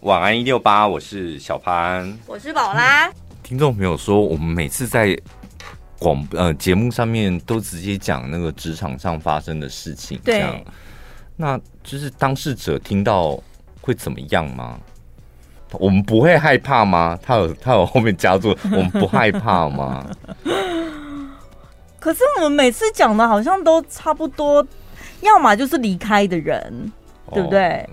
[0.00, 3.10] 晚安一六八，我是小潘，我是宝拉。
[3.42, 5.14] 听众朋友说，我们每次在
[5.98, 10.58] 广呃节目上面都直接讲那个职场上发生的事情，这样，
[11.36, 13.38] 那就是当事者听到
[13.82, 14.80] 会怎么样吗？
[15.72, 17.18] 我们不会害怕吗？
[17.22, 20.06] 他有他有后面加注， 我们不害怕吗？
[22.00, 24.66] 可是我们每次讲的好像都差不多，
[25.20, 26.90] 要么就是离开的人，
[27.34, 27.86] 对不对？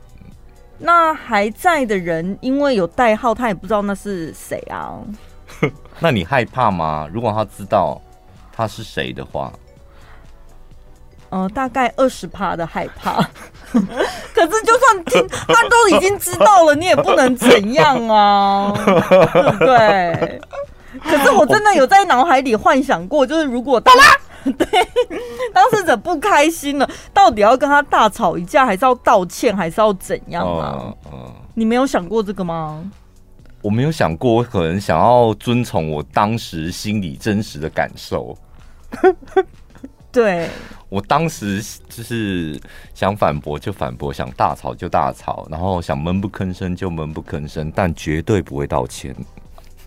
[0.77, 4.99] 哦、那还在的人，因为有代号，他也不知道那是谁啊。
[5.99, 7.07] 那你害怕吗？
[7.11, 7.99] 如果他知道
[8.51, 9.51] 他是谁的话，
[11.29, 13.21] 呃，大概二十趴的害怕。
[13.73, 20.41] 可是就算听他都已经知道了，你也不能怎样啊，对 不对？
[21.03, 23.93] 可是我真的有在脑海里幻想过，就是如果当
[24.57, 24.67] 对
[25.53, 30.93] 当事者不开心了，到底要跟他大吵一架，还是要道歉，还是要怎样啊？
[31.53, 32.89] 你没有想过这个吗？
[33.61, 38.37] 我没有想过，我可能想要遵从我当时心里真实的感受。
[40.11, 40.49] 对，
[40.89, 42.59] 我当时就是
[42.93, 49.15] 想反驳就反驳，想大吵就大吵，然后想闷不吭声就闷不吭声，但绝对不会道歉。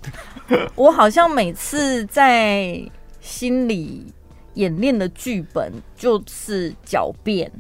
[0.75, 2.83] 我好像每次在
[3.21, 4.13] 心里
[4.55, 7.51] 演练的剧本就是狡辩，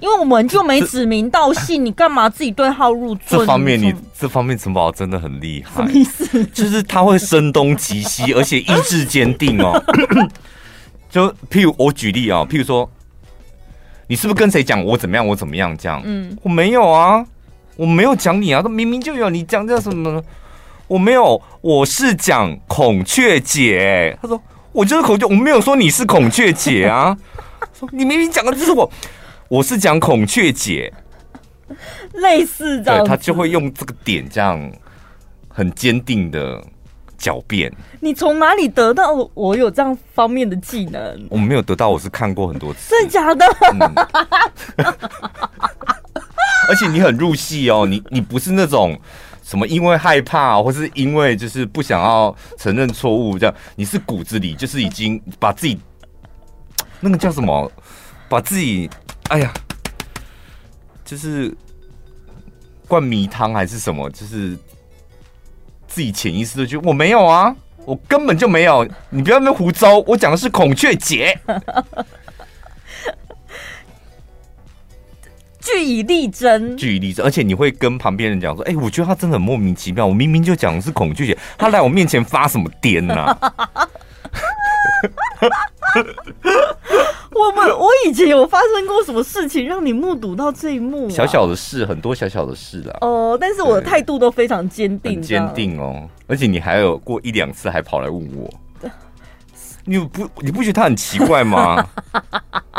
[0.00, 3.38] 因为我们就没指名道姓，你干嘛自己对号入座？
[3.38, 6.44] 这方面你这方面陈宝真的很厉害，什么意思？
[6.46, 9.82] 就是他会声东击西，而且意志坚定哦。
[11.08, 12.90] 就譬如我举例啊，譬如说，
[14.08, 16.02] 你是不是跟谁讲我怎么样，我怎么样这样？
[16.04, 17.24] 嗯，我没有啊，
[17.76, 20.22] 我没有讲你啊，他明明就有你讲这什么？
[20.86, 24.18] 我没有，我是讲孔雀姐。
[24.20, 24.42] 他说
[24.74, 27.16] 我就是孔雀，我没有说你是孔雀姐啊。
[27.92, 28.90] 你明明讲的就是我，
[29.48, 30.92] 我是讲孔雀姐，
[32.14, 33.04] 类似这样。
[33.04, 34.70] 对，他就会用这个点这样
[35.48, 36.60] 很坚定的
[37.16, 37.72] 狡辩。
[38.00, 41.26] 你从哪里得到我有这样方面的技能？
[41.30, 42.90] 我没有得到，我是看过很多次。
[42.90, 43.46] 真的假的？
[43.72, 43.94] 嗯、
[46.68, 48.98] 而且你很入戏哦，你你不是那种。
[49.44, 49.68] 什么？
[49.68, 55.78] 因为害怕，或是因为就是不想要承认错误，这样你是骨子里就是已经把自己
[56.98, 57.70] 那个叫什么，
[58.26, 58.88] 把自己
[59.28, 59.52] 哎呀，
[61.04, 61.54] 就是
[62.88, 64.56] 灌迷汤还是什么，就是
[65.86, 67.54] 自己潜意识的觉得我没有啊，
[67.84, 71.38] 我根本就没有，你不要那胡诌，我讲的是孔雀姐。
[75.64, 80.04] 据以力争，据以力争，而且你会跟旁边人讲说：“哎、欸，我觉得他真的很莫名其妙。
[80.06, 83.38] 我明明就讲的是孔雀姐，他来我面前发什么癫呢、啊？”
[87.34, 91.10] 我们我以前有发生过什么事情让你目睹到这一幕、啊？
[91.10, 92.96] 小小的事，很多小小的事啦。
[93.00, 96.08] 哦、呃，但是我的态度都非常坚定，坚定哦。
[96.26, 98.50] 而且你还有过一两次还跑来问我，
[99.84, 101.86] 你不你不觉得他很奇怪吗？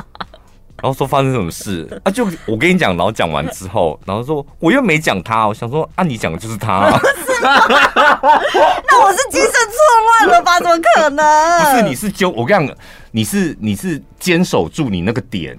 [0.86, 2.12] 然后说发生什么事啊？
[2.12, 6.92] 就我跟你讲，然后讲完之后，然后说我又没讲他，我想说啊，你讲的就是他、
[7.42, 10.60] 那我是精神错乱了吧？
[10.60, 11.26] 怎么可能？
[11.64, 12.78] 不是，你是揪我跟你讲，
[13.10, 15.58] 你是你是坚守住你那个点。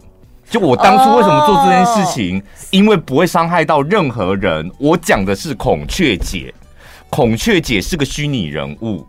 [0.49, 2.41] 就我当初为什么做这件事情？
[2.71, 4.71] 因为不会伤害到任何人。
[4.79, 6.55] 我讲的是孔雀姐，
[7.11, 9.05] 孔雀姐是个虚拟人物。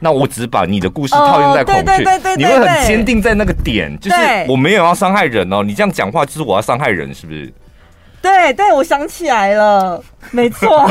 [0.00, 4.16] 那我只把你的故事套用在孔雀，你会很坚定在那个点，就是
[4.48, 5.62] 我没有要伤害人哦。
[5.62, 7.52] 你这样讲话就是我要伤害人，是不是？
[8.20, 10.84] 对对，我想起来了，没错。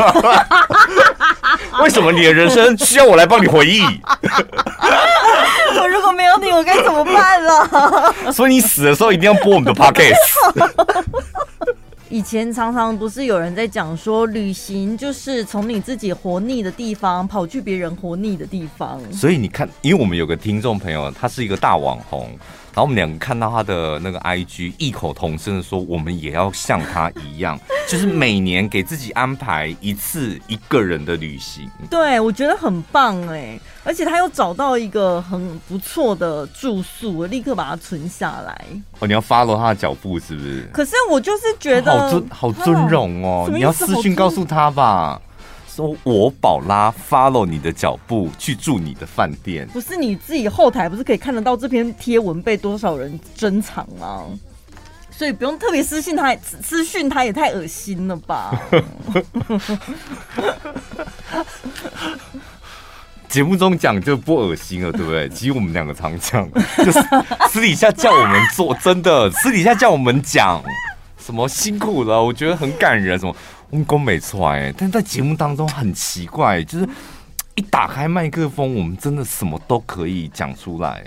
[1.83, 3.81] 为什么你的人生需要我来帮你回忆？
[5.79, 8.13] 我如果没有你，我该怎么办了？
[8.31, 10.15] 所以你死的时候一定要播我们的 podcast。
[12.09, 19.01] 以前常常不是有人在讲说，旅行就是从你自己活腻的地方跑去别人活腻的地方。
[19.11, 22.29] 所以你看，因为我们有个听众朋友，他是一个大网红，
[22.77, 31.67] 然后我们两个看到他的那个 IG，异口同声的说，我们也要像他一样， 就是每年给自己安排一次一个人的旅行。
[31.89, 33.59] 对，我觉得很棒哎。
[33.83, 38.65] 而且他又找到一个很不错的住宿，我立刻把它存下来。
[38.99, 40.69] 哦，你要 follow 他的脚步是不是？
[40.71, 45.19] 可是我就是觉得好尊好尊荣哦，你要私讯告诉他吧，
[45.77, 49.67] 说我宝拉 follow 你的脚步去住你的饭店。
[49.67, 54.23] 不是你自己后台不是可以看得到这篇贴文被多少人珍藏吗？
[55.11, 58.59] 所以不用特别私信他，私讯他也太恶心了吧。
[63.29, 65.29] 节目中讲就不恶心了，对不对？
[65.29, 66.99] 其实我们两个常讲，就是
[67.51, 70.63] 私底下叫我们做，真的私底下叫我们讲
[71.19, 73.19] 什么辛苦了，我觉得很感人。
[73.19, 73.35] 什么
[73.69, 76.87] 我们讲没错哎，但在节目当中很奇怪，就是
[77.55, 81.03] 一打开麦克风，我们真的什么都可以讲出来。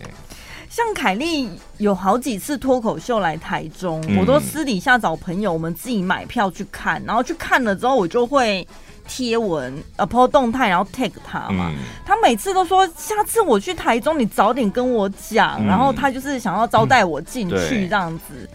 [0.68, 8.66] 像凯莉有好几次脱口秀来台中，嗯、我都私底下找朋友，我们自己买票去看，然后去看了之后，我就会
[9.08, 11.72] 贴文、呃 po 动态，然后 tag 他嘛。
[11.74, 15.60] 嗯、他每次都说，下次我去台中，你早点跟我讲。
[15.60, 18.34] 嗯、然后他就是想要招待我进去这样子。
[18.42, 18.48] 嗯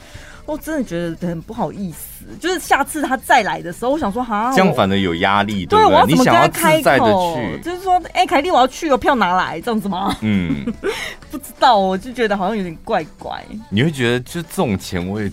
[0.48, 7.38] 我真的觉得很不好意思，就是下次他再来的时候，我想说哈，这样反而有压力，对，对，我要怎么跟他开口？
[7.64, 10.16] 就是说，哎、欸，凯莉，我要去，有票拿来，这样子吗？
[10.22, 10.66] 嗯，
[11.32, 13.44] 不知道，我就觉得好像有点怪怪。
[13.70, 15.32] 你会觉得，就这种钱，我也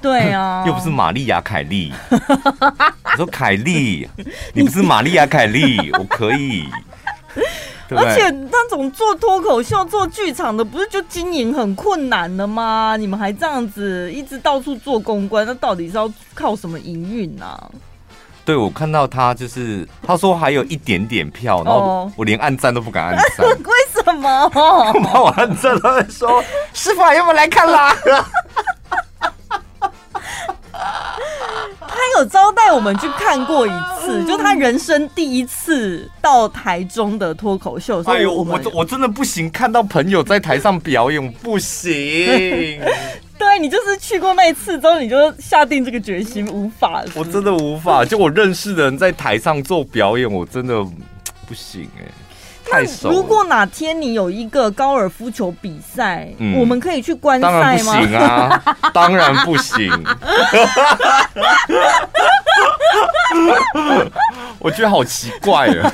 [0.00, 1.92] 对啊， 又不是玛丽亚凯莉。
[2.10, 4.08] 我说凯莉，
[4.52, 6.66] 你不是玛丽亚凯莉，我可以。
[7.96, 12.96] 而且那种做脱口秀、做剧场的，不是就经营很困难了吗？
[12.98, 17.58] 你们还这样子一直到处做公关，那到底是要靠什么营运呢？
[18.44, 23.46] 对，我看到他就是他说还有一点点票，然后我连按赞都不敢按赞。
[23.62, 24.48] 为什么？
[24.50, 26.42] 把 我按赞了，说
[26.72, 27.96] 师傅要不要来看啦？
[31.80, 33.70] 他有招待我们去看过一
[34.04, 38.02] 次，就他人生第一次到台中的脱口秀。
[38.04, 41.90] 哎呦，我我真的不行，看到朋友在台上表演不行。
[43.38, 47.02] 对，你就是去过那一次之后，你就下定这个决心，无法。
[47.14, 50.82] 我真的无法，就我认识的人在台上做表演，我真的
[51.46, 52.04] 不行哎。
[52.72, 53.10] 太熟。
[53.10, 57.92] 如果哪天你有一个高尔夫球比赛，嗯、我们可以去观赛吗？
[57.92, 59.90] 当然不行啊， 当然不行。
[64.58, 65.92] 我觉得好奇怪啊。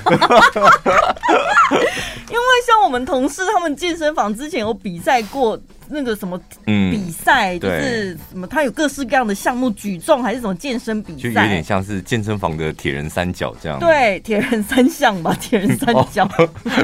[2.28, 5.58] 因为像我们同事，他们健身房之前有比赛过。
[5.90, 13.78] 那个什么比赛，嗯、就是什么，他有各式各样的项目，举重还是什么健身比赛，就有点像是健身房的铁人三角这样。
[13.78, 16.28] 对，铁人三项吧， 铁人三角，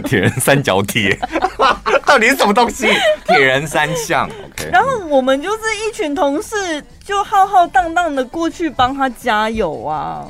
[0.04, 1.18] 铁、哦、人三角铁，
[2.06, 2.88] 到底是什么东西？
[3.26, 4.28] 铁人三项。
[4.70, 10.26] 然后我们就是一群同事，就浩浩荡荡的过去帮他加油啊。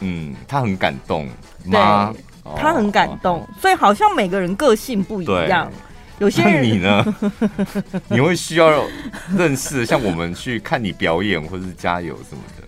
[0.00, 1.28] 嗯，他很感动，
[1.70, 1.80] 对，
[2.56, 5.70] 他很感动，哦、所以好像每个人个性不一样。
[6.18, 7.04] 有些人你呢？
[8.08, 8.70] 你会需要
[9.36, 12.64] 认识像我们去看你表演，或是加油什么的。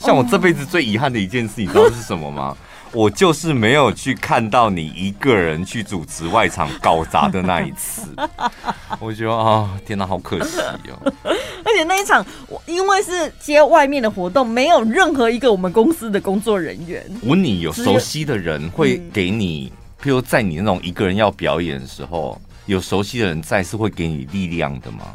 [0.00, 2.56] 像我这辈子最遗憾的一件事，你知道是什么吗？
[2.92, 8.08] 我就是没有去看到你一个人去主持外场搞砸的那一次。
[9.00, 11.12] 我觉得啊，天哪，好可惜哦！
[11.24, 17.04] 而且那一场，我因为是接外面的活动，没有任何一个我们公司的工作人员。
[17.22, 19.72] 我问你，有熟悉的人会给你？
[20.02, 25.14] 譬如在你那种一个人要表演的时候，有熟悉的人在，是会给你力量的吗？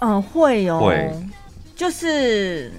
[0.00, 0.80] 嗯，会哦。
[0.80, 1.14] 会，
[1.74, 2.70] 就是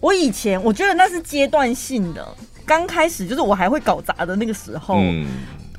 [0.00, 2.26] 我以前我觉得那是阶段性的，
[2.64, 5.26] 刚开始就是我还会搞砸的那个时候，嗯，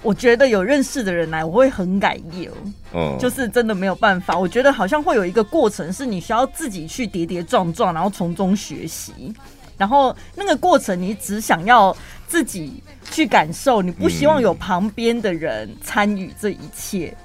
[0.03, 2.53] 我觉得有认识的人来，我会很感激哦。
[2.94, 9.33] 嗯，就是真的没有办法，我觉得好像会有一个过程，是你需要自己去跌跌撞撞，然后从中学习。
[9.77, 11.95] 然后那个过程，你只想要
[12.27, 12.81] 自己
[13.11, 17.15] 去感受，你不希望有旁边的人参与这一切，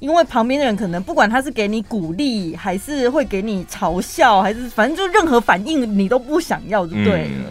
[0.00, 7.44] 因为旁边的人可能不管他是给你鼓励，还是会给你嘲笑，还是反正就任何反应你都不想要，就对了。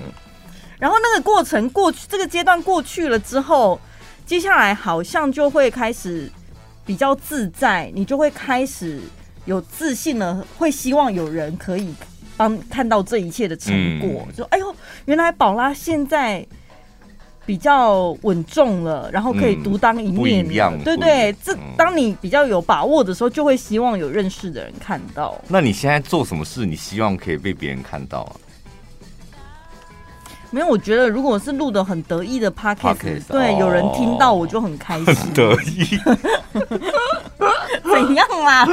[0.77, 3.79] 然后那个过程过去，这个阶段过去了之后，
[4.25, 6.29] 接下来好像就会开始
[6.85, 8.99] 比较自在，你就会开始
[9.45, 11.93] 有自信了，会希望有人可以。
[12.37, 14.75] 帮看到这一切的成果，就哎呦，
[15.05, 16.45] 原来宝拉现在
[17.45, 20.47] 比较稳重了，然后可以独当一面。
[20.83, 25.39] 对对，这当你比较有把握的时候，就会希望有认识的人看到。
[25.47, 26.65] 那你现在做什么事？
[26.65, 28.35] 你希望可以被别人看到啊？
[30.51, 35.15] 没有，我觉得如果是录的很得意的 podcast，对，有人听到我就很开心。
[35.15, 35.99] 很 得意？
[37.83, 38.67] 怎样啦？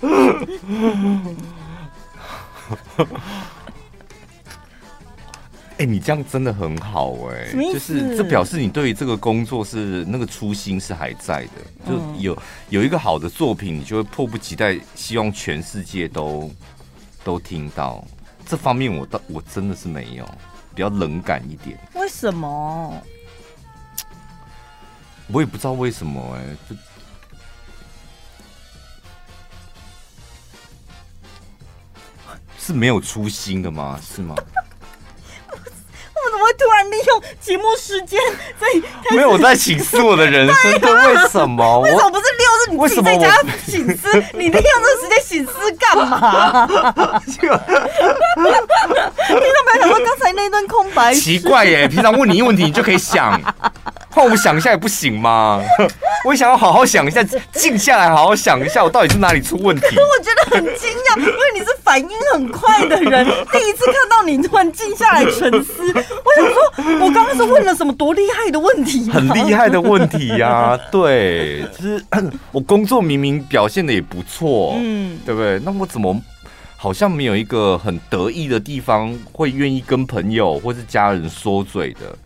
[5.76, 11.50] 哎、欸，你这样真的很好哎、欸，就是这表示你对于这个工作是那个初心是还在的，
[11.84, 16.48] 就有有一个好的作品，你就会迫不及待希望全世界都
[17.24, 18.04] 都听到。
[18.46, 20.24] 这方面我倒我真的是没有，
[20.76, 21.76] 比较冷感一点。
[21.94, 23.02] 为什么？
[25.32, 26.76] 我也不知道为什么哎、欸，就。
[32.64, 34.00] 是没有初心的吗？
[34.02, 34.34] 是吗？
[36.14, 38.18] 我怎么会突然利用节目时间
[38.58, 38.66] 在？
[39.14, 41.80] 没有我在请示我的人生，对，为什么？
[41.84, 46.66] 为什么不是六是你自己在家醒思， 你利用这个时间醒思干嘛？
[47.26, 47.60] 听到
[48.38, 48.56] 没有？
[49.78, 51.86] 想说刚才那段空白，奇怪耶！
[51.86, 53.38] 平常问你一个问题，你就可以想。
[54.14, 55.60] 换我想一下也不行吗？
[56.24, 59.84] 我也想要好好想一下，静下来好好想一下，我到底是哪里出问题？
[59.98, 69.10] 我觉得很惊讶，因为你是反应很快的人， 第一次看到你突然静下来沉思，我想说，我刚刚是问了什么多厉害的问题？
[69.10, 72.02] 很厉害的问题呀、啊，对，就是
[72.52, 75.58] 我工作明明表现的也不错，嗯，对不对？
[75.64, 76.16] 那我怎么
[76.76, 82.16] 好像没有一个很得意的地方，会愿意跟朋友或是家人说嘴的？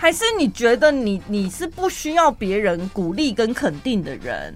[0.00, 4.54] 还是你觉得你你是不需要别人鼓励跟肯定的人？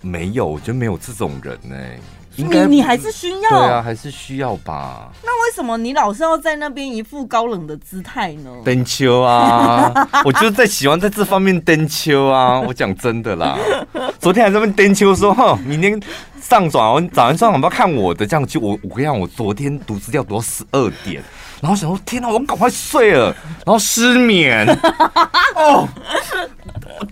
[0.00, 2.00] 没有，我觉得没有这种人呢、欸。
[2.34, 3.50] 你你还是需要？
[3.50, 5.12] 对啊，还是需要吧。
[5.22, 8.50] 那为什么你老是要在那边一副高冷的姿态呢？
[8.64, 9.92] 登秋啊，
[10.24, 12.58] 我就在喜欢在这方面登秋啊。
[12.60, 13.56] 我讲真的啦，
[14.18, 16.00] 昨天还在那边登秋说，哼，明天
[16.40, 21.22] 上转早上上晚不要看我的这样就我我跟你讲，我昨天读资料读到十二点。
[21.60, 23.26] 然后想说，天哪，我赶快睡了，
[23.64, 24.66] 然后失眠。
[25.54, 25.86] 哦，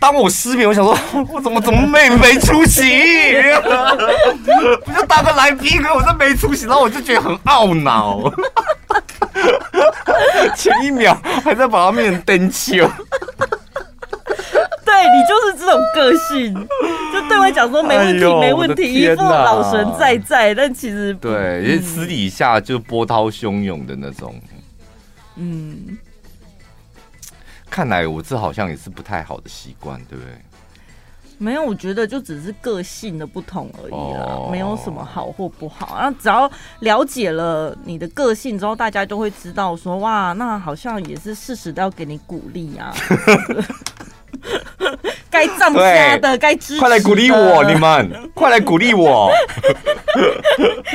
[0.00, 0.96] 当我失眠，我想说，
[1.30, 2.82] 我怎么怎么没没出息？
[4.84, 8.20] 不就当个来宾，可我这没出息，然后我就觉得很懊恼。
[10.56, 12.88] 前一秒还在把他面前登秋。
[14.84, 16.54] 对，你就是这种个性，
[17.12, 24.34] 就对外讲说没问题，哎、没问题，一副老神在在，但其实对，因为私底下就波涛汹涌的那种。
[25.36, 25.96] 嗯，
[27.70, 30.32] 看来我这好像也是不太好的习惯，对不对？
[31.40, 35.96] 没有，我觉得就只是个性的不同而已啦，哦、没有什么好或不好。
[35.96, 36.50] 然后只要
[36.80, 42.92] 了解了你的个性之后，大家就会知道说，哇，那好像也是适时的要给你鼓励啊。
[45.30, 49.30] 该藏家的，该支持，快来鼓励我，你们 快来鼓励我。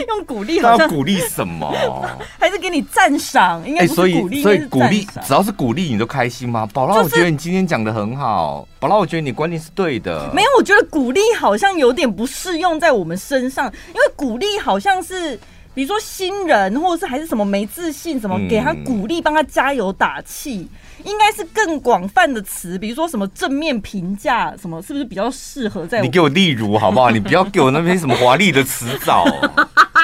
[0.07, 1.71] 用鼓励好像鼓励什么？
[2.39, 3.61] 还是给你赞赏？
[3.67, 6.67] 应该不是鼓励，所以鼓励只要是鼓励，你都开心吗？
[6.73, 8.67] 宝拉，我觉得你今天讲的很好。
[8.79, 10.29] 宝拉，我觉得你观念是对的。
[10.33, 15.39] 没有，我觉得鼓励好像有点不适用在我们身上，因为鼓励好像是。
[15.75, 20.69] 比如说新人，或者是还是什么没自信，什么给他鼓励，帮他加油打气，
[21.03, 22.77] 应该是更广泛的词。
[22.77, 26.01] 比如说什么正面评价，什么是不是比较适合在？
[26.01, 27.09] 你给我例如好不好？
[27.09, 29.25] 你不要给我那边什么华丽的词藻，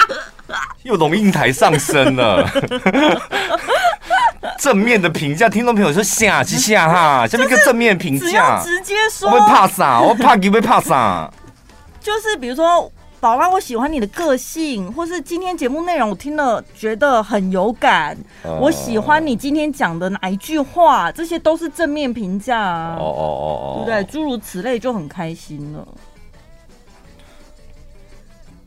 [0.82, 2.50] 又龙应台上身了。
[4.58, 10.00] 正面的评价，听众朋友说下去下哈，下面一个正面评价，直接说，我会怕啥？
[10.00, 11.32] 我怕你会怕啥？
[12.00, 12.90] 就是比如说。
[13.20, 18.16] 宝拉，我喜欢你的个性，或是今天节目内容我听了觉得很有感。
[18.42, 22.96] Uh, 我喜欢你今天讲的哪一句话，这些都是正面评价啊。
[22.98, 24.04] 哦哦哦哦，对不对？
[24.10, 25.86] 诸如此类就很开心了。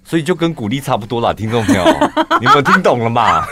[0.03, 1.83] 所以就跟鼓励差不多啦，听众朋友，
[2.39, 3.47] 你们有听懂了吗？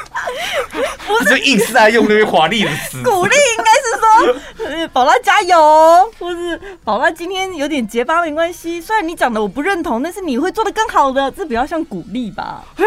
[1.19, 3.01] 不是，硬是在用那些华丽的词。
[3.03, 8.81] 鼓励应该是说，宝拉加油，或是宝拉今天有点结巴没关系。
[8.81, 12.63] 虽然你讲的我不认同，但是你会做的更好的，这比较像鼓励吧？
[12.75, 12.85] 怎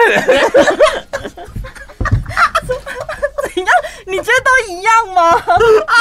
[3.65, 3.69] 样？
[4.07, 5.31] 你觉得都一样吗？
[5.87, 5.95] 啊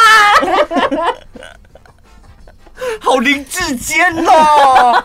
[2.99, 5.01] 好林志坚哦！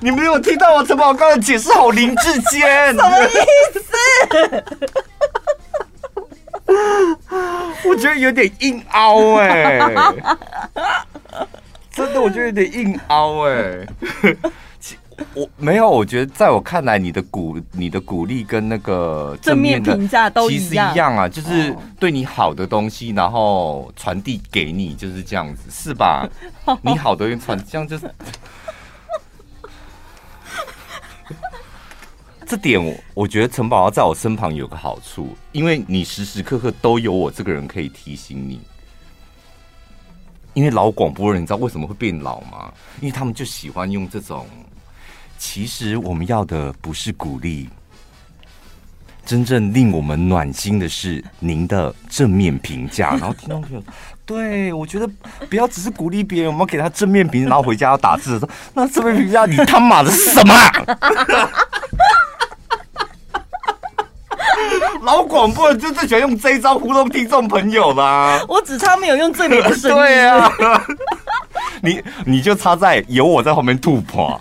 [0.00, 1.72] 你没有听到我陈宝刚的解释？
[1.72, 3.30] 好林志坚，什么意
[3.72, 3.80] 思？
[7.88, 9.78] 我觉得有点硬凹哎，
[11.90, 13.86] 真的，我觉得有点硬凹哎。
[15.34, 26.24] 我没有，我觉得在我看来，你的鼓、你的鼓励跟那个正面的评价都其实一样 啊，就是对你好的东西，然后传递给你，就是这样子，是吧？
[26.82, 28.08] 你好的人传，这样就是。
[32.48, 38.58] 这点我我觉得陈宝宝在我身旁有个好处，因为你时时刻刻都有我这个人可以提醒你。
[40.54, 42.72] 因为老广播人，你知道为什么会变老吗？
[43.02, 44.46] 因为他们就喜欢用这种。
[45.36, 47.68] 其实我们要的不是鼓励，
[49.26, 53.10] 真正令我们暖心的是您的正面评价。
[53.20, 53.82] 然后听众朋友，
[54.24, 55.06] 对，我觉得
[55.50, 60.54] 不要只是鼓励别人，我们要给他正面评价，然后回家要打字的时候，那正面评价你他妈的是什么？
[65.02, 68.40] 老广播就最喜欢用这一招糊弄听众朋友啦！
[68.48, 69.96] 我只差没有用最美的声音。
[69.96, 70.52] 对啊，
[71.82, 74.38] 你你就差在有我在后面吐破。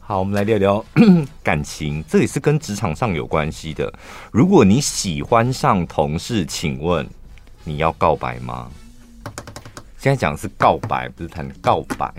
[0.00, 0.84] 好，我们来聊聊
[1.42, 3.92] 感情，这也是跟职场上有关系的。
[4.30, 7.08] 如果你喜欢上同事，请问
[7.64, 8.68] 你要告白吗？
[9.98, 12.12] 现在讲的是告白，不是谈告白。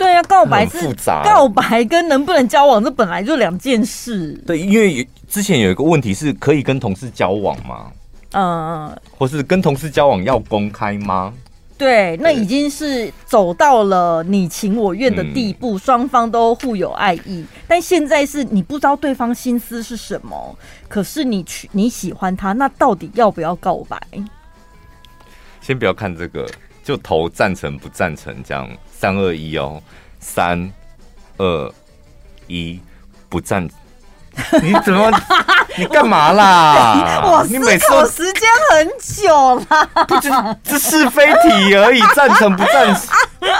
[0.00, 4.32] 对啊，告白是复杂，告白跟能不能交往这本来就两件事。
[4.46, 7.92] 对，因为之前有一个问题是可以跟同事交往吗？
[8.32, 11.34] 嗯，或是跟同事交往要公开吗？
[11.76, 17.44] 对，那已经是走到了你情我愿的地步，双、嗯、方都互有爱意。
[17.68, 20.56] 但现在是你不知道对方心思是什么，
[20.88, 24.00] 可是你去你喜欢他，那到底要不要告白？
[25.60, 26.48] 先不要看这个，
[26.82, 28.66] 就投赞成不赞成这样。
[29.00, 29.82] 三二一哦，
[30.18, 30.70] 三
[31.38, 31.72] 二
[32.48, 32.78] 一，
[33.30, 33.66] 不赞。
[34.62, 35.10] 你怎么？
[35.76, 37.22] 你干嘛啦？
[37.24, 39.84] 我思考时间很久啦。
[40.06, 40.30] 不，这
[40.62, 43.02] 这是非题而已，赞成不赞成？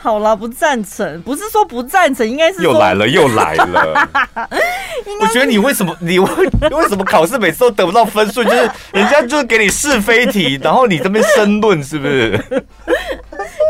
[0.00, 4.08] 好了，不赞成，不是说不赞成，应该是又来了，又来了。
[5.20, 6.30] 我觉得你为什么你为
[6.70, 8.44] 为什么考试每次都得不到分数？
[8.44, 12.64] 就是人家就是给你是非题，然后你这边申论，是不是？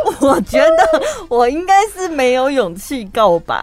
[0.21, 3.63] 我觉得我应该是没有勇气告白。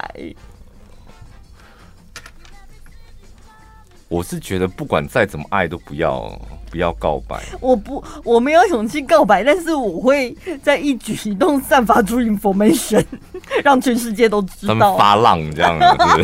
[4.07, 6.39] 我是觉得不管再怎么爱都不要
[6.69, 7.43] 不要告白。
[7.59, 13.03] 我不我没有勇气告白，但是我会在一举一动散发出 information，
[13.63, 14.73] 让全世界都知道。
[14.73, 16.23] 他们发浪这样子，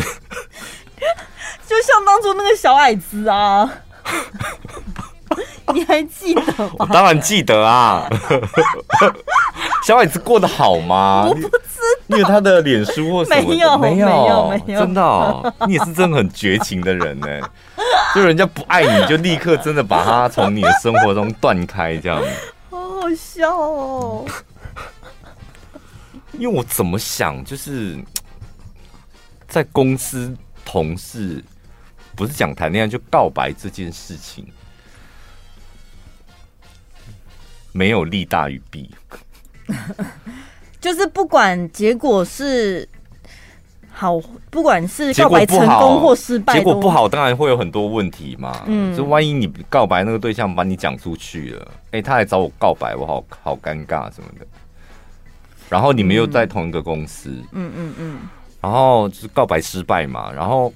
[1.66, 3.68] 就像当初那个小矮子啊，
[5.74, 6.70] 你还记得吗？
[6.78, 8.08] 我当然记得啊。
[9.84, 11.26] 小矮子过得好吗？
[11.28, 11.58] 我不知道，
[12.08, 17.26] 因为他的脸书或什么没有没有没有，真的、哦，你也是真的很绝情的人呢。
[18.14, 22.22] 就人家不爱你，就立刻真的把他从你的生活中断开，这样。
[22.70, 24.24] 好好笑哦。
[26.32, 27.98] 因为我怎么想，就是
[29.48, 31.42] 在公司同事，
[32.14, 34.46] 不是讲谈恋爱，就告白这件事情，
[37.72, 38.90] 没有利大于弊。
[40.80, 42.88] 就是不管结果是
[43.90, 44.18] 好，
[44.50, 48.62] 不管是告白成功或失败，结果不好，当然会有很多问题嘛。
[48.66, 54.46] 嗯，就万一你告白那个对象把你讲出去了，哎、欸，他来找我告白，我好好尴尬什么的。
[55.68, 58.18] 然后你们又在同一个公司，嗯嗯嗯，
[58.60, 60.72] 然后就是告白失败嘛，然后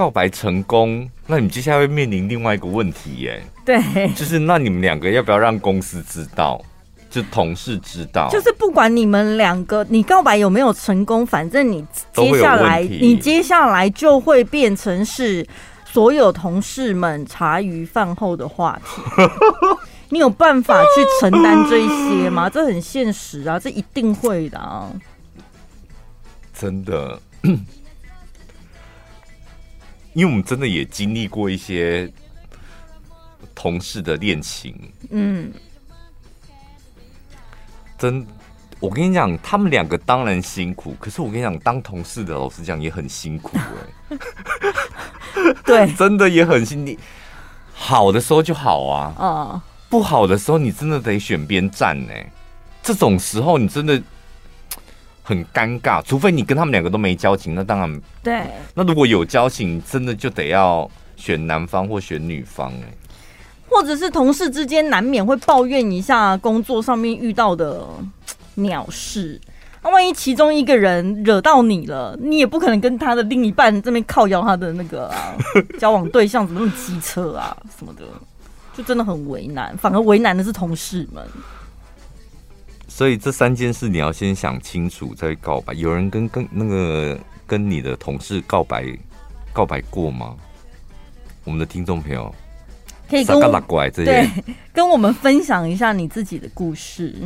[0.00, 3.42] 告白成功，那你接下来会面临另外一个问题耶。
[3.66, 3.78] 对，
[4.14, 6.58] 就是那你们两个要不要让公司知道？
[7.10, 11.84] 就同事知道，就是不管你们两个你告白有没有成功，反正你
[12.14, 15.46] 接下来你接下来就会变成是
[15.84, 19.02] 所有同事们茶余饭后的话题。
[20.08, 22.48] 你有办法去承担这一些吗？
[22.48, 24.90] 这很现实啊，这一定会的啊。
[26.58, 27.20] 真的，
[30.12, 32.10] 因为我们真的也经历过一些
[33.54, 34.74] 同事的恋情，
[35.10, 35.52] 嗯。
[37.98, 38.26] 真，
[38.78, 44.16] 我跟你讲，他们两个当然辛苦，可是我跟你讲，当同事的老实讲也很辛苦哎、
[45.44, 45.54] 欸。
[45.66, 46.96] 对， 真的也很辛苦。
[47.74, 52.12] 好的时候就好啊，哦、不好的时候你真的得选边站呢。
[52.82, 54.02] 这种时候你真的
[55.22, 58.42] 很尴尬，除非你跟他们两个都没交情，那当然对。
[58.74, 62.94] 那如果有交情，真的就得要选男方或选女方哎。
[63.68, 67.86] 或者是同事之间难免会抱怨一下工作上面遇到的
[68.56, 69.40] 鸟事，
[69.82, 75.36] 那万一其中一个人惹到你了，你也不可能跟他的另一半这边靠腰他的那个啊
[75.78, 78.02] 交往对象怎么那么机车啊什么的，
[78.76, 81.24] 就真的很为难，反而为难的是同事们。
[83.00, 85.72] 所以这三件事你要先想清楚再告白。
[85.72, 88.84] 有人跟跟那个跟你的同事告白
[89.54, 90.36] 告白过吗？
[91.44, 92.30] 我们的听众朋友。
[93.08, 93.60] 可以跟我
[93.94, 94.28] 对
[94.70, 97.16] 跟我们分享一下你自己的故事。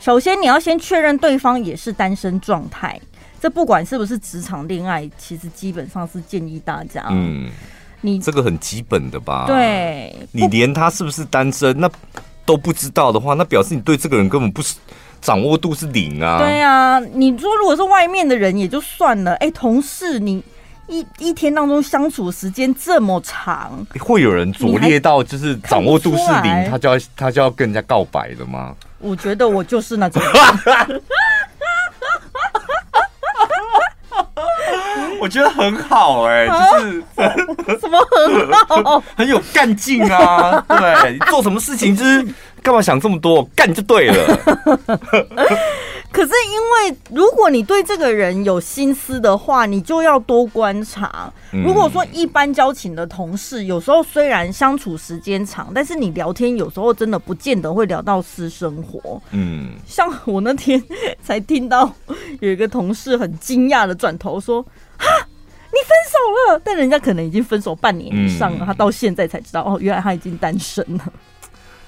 [0.00, 3.00] 首先，你要先确认对方也是单身状态。
[3.40, 7.48] 这不管是不是职场恋爱，其实基本上是建议大家，嗯，
[8.02, 9.46] 你这个很基本的吧？
[9.46, 11.90] 对，你连他是不是单身那
[12.46, 14.76] 都不知道的话，那表示你对这个人根本不是
[15.20, 16.38] 掌握度是零啊。
[16.38, 20.42] 对啊，你说如果是外面的人也就算了，哎，同事你。
[20.88, 28.72] 一一天当中相处时间这么长，会有人拙劣到就是掌握度是零，他就要他就要跟人家告白了吗？
[29.00, 30.22] 我觉得我就是那种，
[35.20, 37.02] 我觉得很好哎、欸，就是
[37.80, 38.52] 什么很
[38.84, 40.64] 好，很有干劲啊！
[40.68, 42.26] 对，你做什么事情就是
[42.62, 44.38] 干嘛想这么多，干就对了。
[46.12, 51.30] 可是因为如果你对这个人有心思的话，你就要多观察。
[51.52, 59.20] 如果说一般交情的同事，有时候虽然相处时间长，但是你聊天有时候真的不见得会聊到私生活。
[59.32, 60.82] 嗯，像我那天
[61.22, 61.92] 才听到
[62.40, 64.64] 有一个同事很惊讶的转头说
[64.98, 65.28] ：“哈，
[65.72, 71.12] 你分手了？”但人家可能已经分手半年以上了，他到现在才知道哦，原来他已经单身了。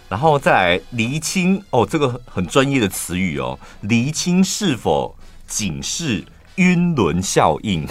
[0.08, 5.14] 然后再来厘清哦，这个很专业的词语哦，厘清是否
[5.46, 6.24] 仅是
[6.56, 7.86] 晕轮效应。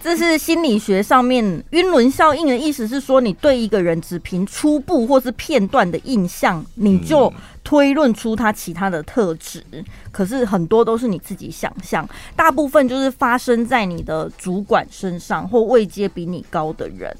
[0.00, 7.30] 这是心理学上面晕轮效应的意思是说，你对一个人只凭初步或是片段的印象，你就
[7.68, 9.62] 推论出他其他的特质。
[10.10, 17.14] 可是很多都是你自己想象，大部分就是发生在你的主管身上或位阶比你高的人，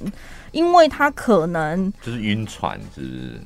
[0.50, 3.40] 因为他可能就是晕船，是不是？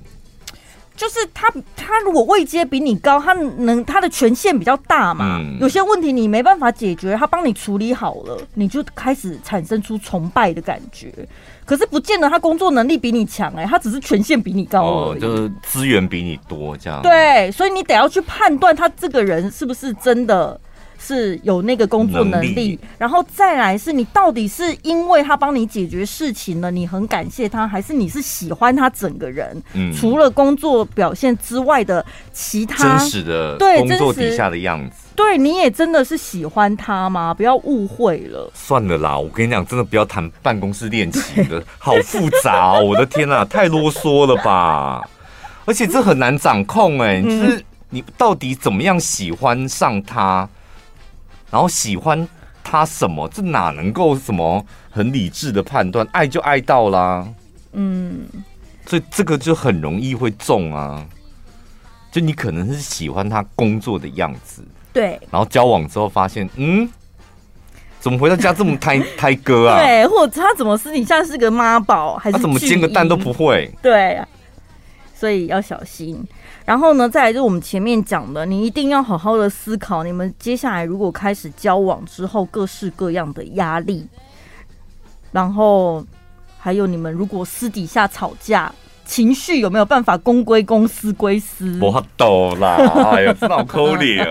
[0.94, 5.38] 就是他，他如果位阶比你高，他能他的权限比较大嘛？
[5.40, 11.12] 嗯、有些问题你没办法解决，他帮你处理好了，你就开始产生出崇拜的感觉。
[11.64, 17.01] 可是不见得他工作能力比你强哎、欸，他只是权限比你高哦、就是资源比你多这样。
[17.03, 20.61] 对，所以你得要去判断他这个人是不是真的。
[21.04, 29.60] 是有那个工作能力，能力，然后再来是你到底是因为他帮你解决事情了，你很感谢他，还是你是喜欢他整个人？
[29.74, 37.34] 嗯，除了工作表现之外的其他真实的对工作底下的样子，对，你也真的是喜欢他吗？
[37.34, 38.50] 不要误会了。
[38.54, 42.84] 算了啦，我跟你讲，真的不要谈办公室恋情的， 好复杂哦！
[42.84, 45.02] 我的天呐，太啰嗦了吧！
[45.64, 50.48] 而且这很难掌控哎、欸，就是你到底怎么样喜欢上他？
[51.52, 52.26] 然后喜欢
[52.64, 53.28] 他什么？
[53.28, 56.04] 这哪能够什么很理智的判断？
[56.10, 57.28] 爱就爱到啦，
[57.72, 58.26] 嗯，
[58.86, 61.06] 所以这个就很容易会中啊。
[62.10, 64.62] 就你可能是喜欢他工作的样子，
[64.92, 66.88] 对，然后交往之后发现，嗯，
[68.00, 69.78] 怎么回到家这么胎 胎哥啊？
[69.78, 73.70] 对，或者他怎么私底下是个妈宝，还是他怎么煎个蛋都不会？
[73.82, 74.20] 对，
[75.14, 76.22] 所以要小心。
[76.64, 84.07] 然后呢，再来就是我们前面讲的，你一定要好好的思考，你们接下来如果开始交往之后，各式各样的压力，
[85.33, 86.05] 然后
[86.59, 88.72] 还有你们如果私底下吵架，
[89.05, 91.79] 情绪有没有办法公归公，私归私？
[91.83, 92.77] 我懂啦，
[93.12, 94.25] 哎呀，真好可怜。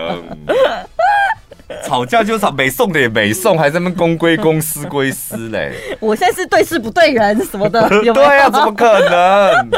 [1.84, 5.74] 吵架就吵，没送的也没送，还在那公归公，私归私嘞。
[6.00, 8.12] 我现在是对事不对人什么的， 有？
[8.12, 9.70] 对啊，怎么可能？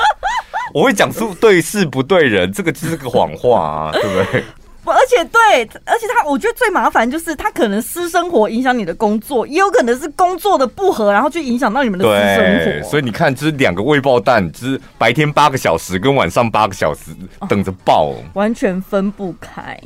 [0.72, 4.44] 我会讲出对事不对人，这个就是个谎话啊，对不对？
[4.85, 12.88] 不，而且对，而且他，我觉得最麻烦就是他可能私生活影响你的工作，也有可能是工作的不合，然后去影响到你们的私生活。
[12.90, 17.12] 所以你看，就是两个未爆弹，就是白天八个小时跟晚上八个小时
[17.48, 19.81] 等着爆，哦，完全分不开。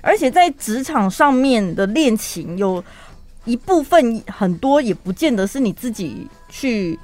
[0.00, 2.82] 而且在职场上面的恋情，有
[3.44, 6.98] 一部分很多也不见得是你自己去。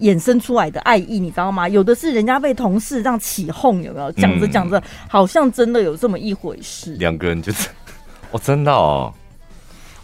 [0.00, 1.68] 衍生出来的爱意，你知道吗？
[1.68, 4.10] 有的是人家被同事这样起哄，有没有？
[4.12, 6.94] 讲着讲着，好像真的有这么一回事。
[6.94, 7.68] 两个人就是，
[8.32, 9.12] 哦，真的哦，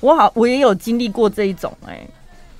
[0.00, 2.06] 我好，我也有经历过这一种，哎，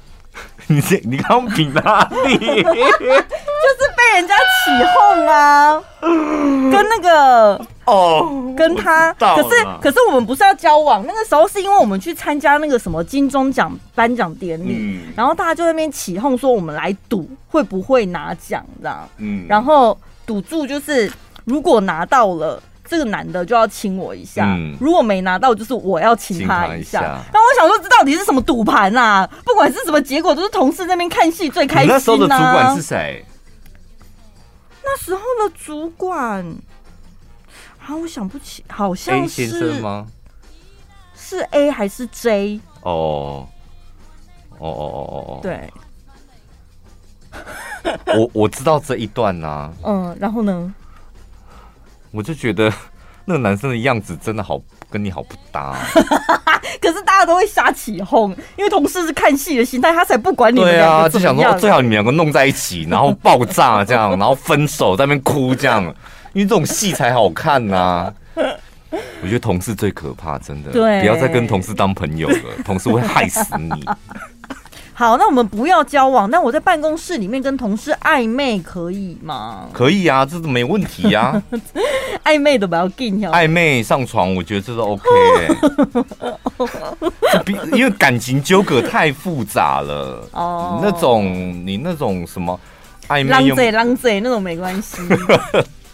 [0.67, 2.39] 你这你刚比哪里？
[2.39, 7.67] 就是被人家起哄啊， 跟那个。
[7.87, 21.09] 哦，跟他，可是可是我们不是要交往，那个时候是因为我们去参加那个什么金钟奖颁奖典礼，嗯、然后大家就在那边起哄说我们来赌会不会拿奖这样，嗯，然后赌注就是
[21.45, 27.23] 如果拿到了，这个男的就要亲我一下，嗯、如果没拿到就是我要亲他一下。
[27.33, 29.25] 那我想说这到底是什么赌盘啊？
[29.45, 31.95] 不管是什么结果，都是同事那边看戏最开心、啊。
[31.95, 33.25] 那时候的主管是谁？
[34.87, 36.47] 那时候的主管。
[37.85, 40.07] 啊，我想不起，好像是 A 先生吗？
[41.15, 42.61] 是 A 还是 J？
[42.83, 43.47] 哦，
[44.59, 45.73] 哦哦哦哦哦，对，
[48.19, 49.73] 我我知道这一段呐、啊。
[49.85, 50.75] 嗯，然后呢？
[52.13, 52.73] 我就觉得
[53.25, 55.77] 那个男生的样子真的好跟你好不搭。
[56.81, 60.69] 可是大家都会瞎起哄，因为同事是看戏的心态，他才不管你们。
[60.69, 65.83] 对啊，就想说最好你们两个弄在一起，然后爆炸这样，然后分手在那边哭这样。
[66.33, 68.15] 因为这种戏才好看呐、啊！
[69.23, 73.71] 我觉得同事最可怕，真的，对，不要再跟同事当朋友了，同事会害死你。
[74.99, 79.69] 好，那我们不要交往，那我在办公室里面跟同事暧昧可以吗？
[79.71, 81.43] 可以啊，这都没问题呀、啊。
[82.25, 85.03] 暧昧的不要紧，暧昧上床，我觉得这都 OK、
[85.39, 85.55] 欸。
[87.45, 91.27] 比因为感情纠葛太复杂了哦，那种
[91.67, 92.59] 你那种什么
[93.09, 94.97] 暧昧，浪贼浪贼那种没关系。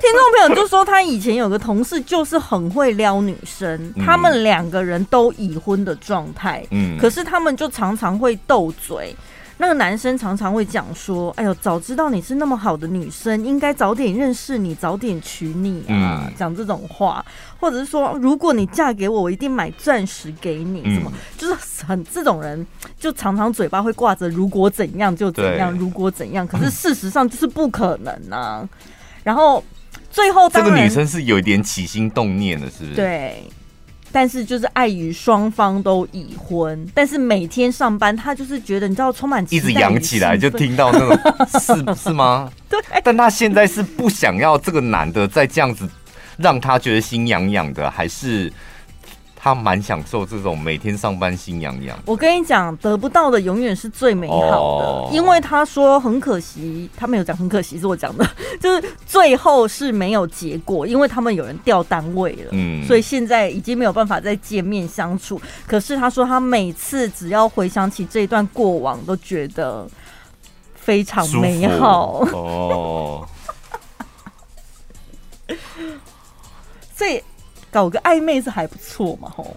[0.00, 9.14] 听听众朋友就说，他以前有个同事就是很会撩女生，嗯、他们两个人都已婚的状态，嗯，可是他们就常常会斗嘴。
[9.60, 17.24] 那个男生常常会讲说：“哎呦，早知道你是那么好的女生，应该早点认识你，早点娶你啊！”讲、嗯、这种话，
[17.58, 22.64] 或者是说：“如果你嫁给我，我一定买钻石给你。”什么，嗯、就是很这种人，
[23.00, 28.64] 就常常嘴巴会挂着“如果怎样就怎样，如果怎样”，可是事实上就是不可能啊。
[29.24, 29.62] 然后
[30.18, 32.94] 最后，这个女生是有一点起心动念的，是不是？
[32.96, 33.44] 对。
[34.10, 41.16] 但是就是碍于双方都已婚，但是每天上班，他就是觉得你知道充满一直扬起来，就听到那种
[41.60, 42.50] 是 是吗？
[42.68, 42.80] 对。
[43.04, 45.88] 但他现在是不想要这个男的再这样子
[46.36, 48.52] 让他觉得心痒痒的，还是？
[49.40, 51.96] 他蛮享受这种每天上班心痒痒。
[52.04, 58.28] 我跟你讲，得不到的永远是最美好的，哦、因为他说很可惜，他没有讲很可惜，是我讲的，
[58.60, 65.40] 就是最后是没有结果，因为他们有人调单位了，嗯，所以现在已经没有办法再见面相处。
[65.68, 69.86] 可是他说，他每次只要回想起这一段过往，都觉得
[70.74, 73.28] 非常美好哦。
[76.96, 77.22] 所以。
[77.70, 79.56] 搞个暧昧是还不错嘛，吼。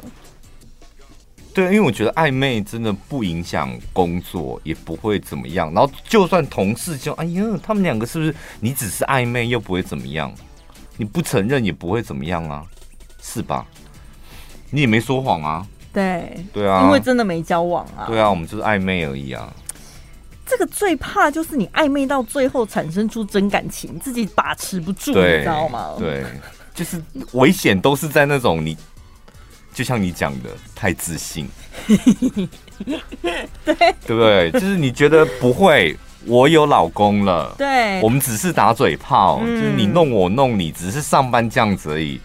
[1.54, 5.70] 对，因为我觉得暧昧真的不影响工作，也不会怎么样。
[5.74, 8.34] 然后就算同事就，哎呀，他们两个是不是？
[8.62, 10.34] 你只是暧昧又不会怎么样，
[10.96, 12.64] 你不承认也不会怎么样啊，
[13.22, 13.66] 是吧？
[14.70, 15.68] 你也没说谎啊。
[15.92, 18.06] 对，对啊，因为真的没交往啊。
[18.08, 19.54] 对啊，我们就是暧昧而已啊。
[20.46, 25.96] 这个最怕就是你暧昧到最后产生出真感情，自己把持不住，你知道吗？
[26.00, 26.24] 对。
[26.82, 27.00] 就是
[27.34, 28.76] 危险都是在那种你，
[29.72, 31.48] 就像你讲的太自信，
[33.64, 33.76] 对
[34.08, 34.50] 对不对？
[34.50, 42.20] 就是你觉得不会，我有老公了，对，我们只是打嘴炮，嗯、就是你弄我弄你，只是上班这样子而已。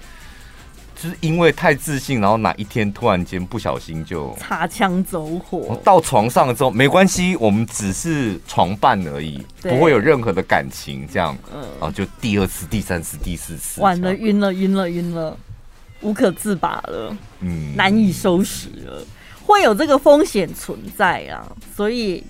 [0.96, 15.36] 就是因为太自信，然后哪一天突然间不小心就擦枪走火，到床上了之后没关系，我们只是床伴而已，不会有任何的感情，这样，嗯，然后就第二次、第三次、第四次，完了，晕了，晕了，晕了，
[16.00, 19.04] 无可自拔了，嗯，难以收拾了，
[19.44, 22.24] 会有这个风险存在啊，所以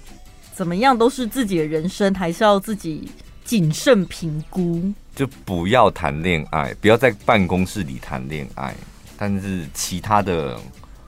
[0.52, 3.08] 怎么样都是自己的人生，还是要自己
[3.44, 4.92] 谨慎评估。
[5.16, 8.76] 就不要谈恋爱，不要在办公室里谈恋爱。
[9.16, 10.60] 但是其他的，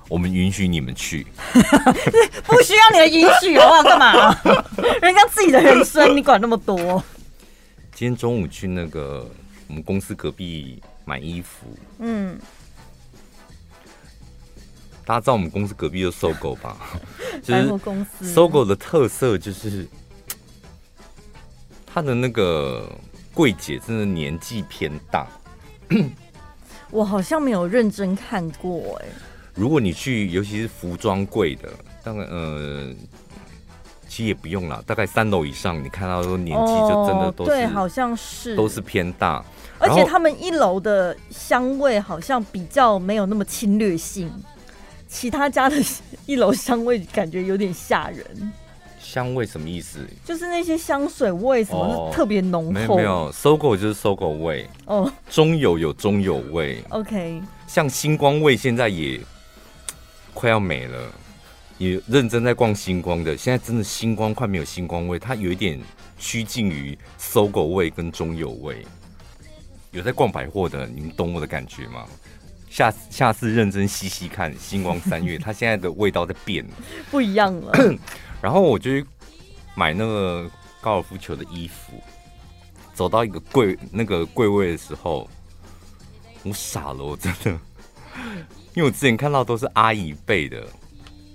[0.09, 3.83] 我们允许你们去， 不需要你的允许，好不好？
[3.83, 4.40] 干嘛？
[5.03, 7.05] 人家自己的人生，你管那么多？
[7.94, 9.31] 今天中午去那个
[9.66, 11.66] 我们公司隔壁买衣服，
[11.99, 12.38] 嗯，
[15.05, 16.79] 大家知道我们公司隔壁就 SOGO 吧？
[17.47, 19.87] 百货公司 SOGO 的特色就是
[21.85, 22.90] 它的那个。
[23.38, 25.24] 柜姐真的年纪偏大，
[26.90, 29.07] 我好像没有认真看过哎。
[29.55, 31.68] 如果你去，尤其是服装柜的，
[32.03, 32.92] 大概呃，
[34.09, 39.44] 其实也不用了，大概三楼以上，你看到说年纪就真的都是、哦、对，好像是都是偏大，
[39.79, 44.29] 而且他们一楼的香味好像比较没有那么侵略性，
[45.07, 45.77] 其他家的
[46.27, 48.53] 一楼香味感觉有点吓人。
[49.09, 50.07] 香味什么意思？
[50.23, 52.71] 就是那些香水味什么特别浓厚。
[52.71, 54.68] 没有没有，SOGO 就是 SOGO 味。
[54.85, 56.83] 哦，中友有中友味。
[56.90, 59.18] OK，像星光味现在也
[60.35, 61.11] 快要没了。
[61.79, 65.81] 也认真在逛星光的，现在真的星光快没有星光味，它有一点
[66.18, 68.85] 趋近于 SOGO 味跟中友味。
[69.92, 72.05] 有在逛百货的，你们懂我的感觉吗？
[72.78, 76.64] 下下次认真细细看星光三月， 它现在的味道在变，
[77.10, 77.72] 不一样了。
[78.40, 79.04] 然后我就
[79.74, 80.48] 买那个
[80.80, 82.00] 高尔夫球的衣服，
[82.94, 85.28] 走到一个柜那个柜位的时候，
[86.44, 87.50] 我傻了，我真的，
[88.74, 90.64] 因为我之前看到都是阿姨背的，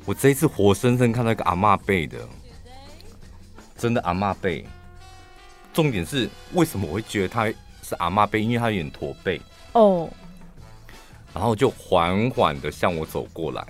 [0.05, 2.25] 我这一次活生生看到一个阿妈背的，
[3.77, 4.65] 真的阿妈背。
[5.73, 7.47] 重点是为什么我会觉得他
[7.81, 8.39] 是阿妈背？
[8.39, 9.41] 因为他有点驼背
[9.73, 10.09] 哦。
[11.33, 13.65] 然后就缓缓的向我走过来。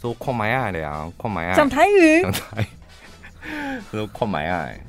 [0.00, 1.54] 说矿买爱的呀，矿买爱。
[1.54, 2.22] 讲台语。
[2.22, 2.66] 讲台
[3.90, 4.80] 说矿买爱，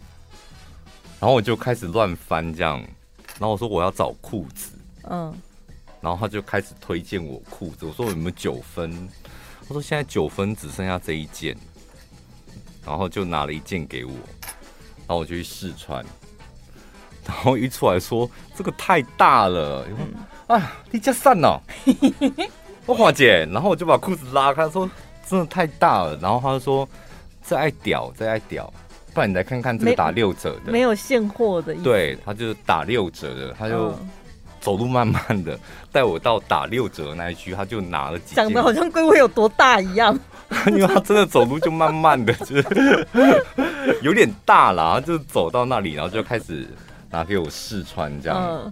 [1.19, 2.79] 然后我就开始乱翻这样，
[3.39, 4.71] 然后我说我要找裤子，
[5.09, 5.33] 嗯，
[5.99, 9.09] 然后他就开始推荐我裤子，我说我有没有九分？
[9.67, 11.57] 他说现在九分只剩下这一件，
[12.85, 16.05] 然后就拿了一件给我，然后我就去试穿，
[17.25, 19.89] 然后一出来说这个太大了，哎
[20.49, 21.61] 呀，你家散了。
[22.85, 24.89] 我华姐，然后我就把裤子拉开，说
[25.25, 26.87] 真的太大了，然后他就说
[27.45, 28.71] 这爱屌，这爱屌，
[29.13, 31.73] 不然你来看看这个打六折的，没有现货的。
[31.75, 33.97] 对，他就打六折的，他就
[34.59, 35.57] 走路慢慢的
[35.91, 40.17] 带我到打六折那一区，他就拿了几件，讲的好像龟龟有多大一样。
[40.67, 43.07] 因为他真的走路就慢慢的，就是
[44.01, 46.67] 有点大了，就走到那里，然后就开始
[47.09, 48.71] 拿给我试穿这样。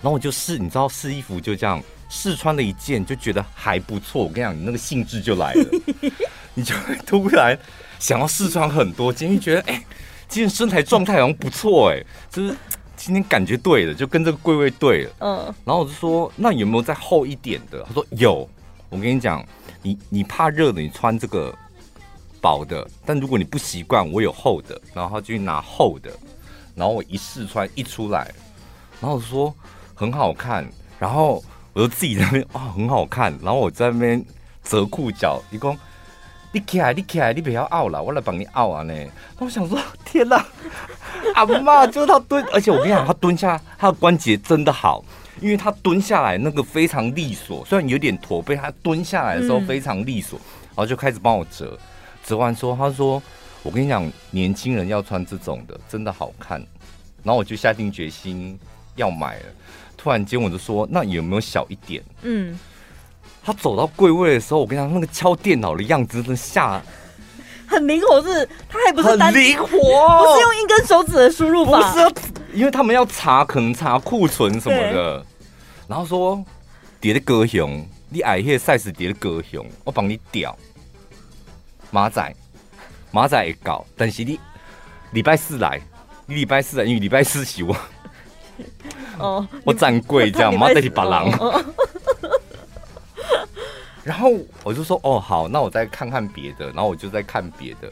[0.00, 4.22] 然后我就试，你知道试衣服就这样试穿了一件，就觉得还不错。
[4.22, 5.64] 我跟你讲，你那个兴致就来了，
[6.54, 7.58] 你就会突然
[7.98, 9.86] 想要试穿很多件，因为觉得哎、欸，
[10.28, 12.54] 今天身材状态好像不错哎，就是
[12.96, 15.12] 今天感觉对了，就跟这个柜位对了。
[15.20, 15.54] 嗯。
[15.64, 17.82] 然后我就说，那有没有再厚一点的？
[17.84, 18.48] 他说有。
[18.88, 19.44] 我跟你讲，
[19.82, 21.52] 你你怕热的，你穿这个
[22.40, 22.86] 薄的。
[23.04, 26.08] 但如果你不习惯，我有厚的，然后他就去拿厚的。
[26.76, 28.32] 然后我一试穿一出来，
[29.00, 29.52] 然后我说。
[29.96, 30.64] 很好看，
[30.98, 33.32] 然后我就自己在那边啊、哦，很好看。
[33.42, 34.24] 然后我在那边
[34.62, 35.76] 折裤脚，你讲
[36.52, 38.94] 你起来，你起来，你不要拗了，我来帮你拗啊呢。
[39.38, 40.44] 我想说，天哪，
[41.34, 45.02] 阿妈就是他蹲，而且我跟你讲，他蹲下，他的关节真的好，
[45.40, 51.78] 因为他蹲下来那个非常利索，虽然有点驼背，他蹲下来的时候非常利索，然后就开始帮我折，
[52.22, 53.22] 折完之后他说，
[53.62, 56.62] 我跟你讲，年轻人要穿这种的真的好看。
[57.22, 58.56] 然后我就下定决心
[58.94, 59.44] 要买了。
[60.06, 62.56] 突然间我就说：“那有没有小一点？”嗯，
[63.42, 66.80] 他走到柜位的时候，我跟你讲，那个敲电脑的样子真的吓，
[67.66, 68.48] 很灵活，是？
[68.68, 75.26] 他还不是很灵活，不是用一根手指的输入法，不是，因为他们要查，可能查库存什么的。
[75.88, 76.40] 然后说
[77.02, 80.56] ：“叠的高雄，你爱那个 size 叠的高雄，我帮你屌。”
[81.90, 82.32] 马仔，
[83.10, 84.38] 马仔也搞，但是你
[85.10, 85.80] 礼拜四来，
[86.26, 87.76] 你礼拜四来，因为礼拜四是我。
[89.18, 91.30] 哦， 我站柜这样，妈得去把狼。
[94.04, 94.30] 然后
[94.62, 96.66] 我就说，哦，好，那我再看看别的。
[96.66, 97.90] 然后我就在看别的。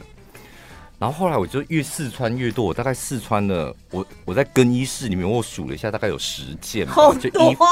[0.97, 7.65] 然后后来我就越试穿越多，我大概试穿了，我我在更衣室里面我数了一下，大概有十件吧，就衣服。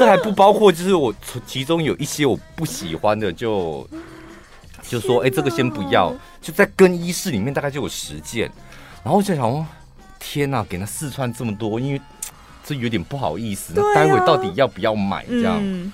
[0.00, 1.14] 这还不包括，就是我
[1.46, 3.88] 其中有一些我不喜欢的就，
[4.82, 6.12] 就就说，哎，这个先不要。
[6.40, 8.50] 就在更衣室里面大概就有十件。
[9.04, 9.64] 然后我就想说。
[10.24, 12.00] 天呐，给他试穿这么多，因为
[12.64, 13.72] 这有点不好意思。
[13.74, 15.58] 那待会到底要不要买这样？
[15.60, 15.92] 嗯、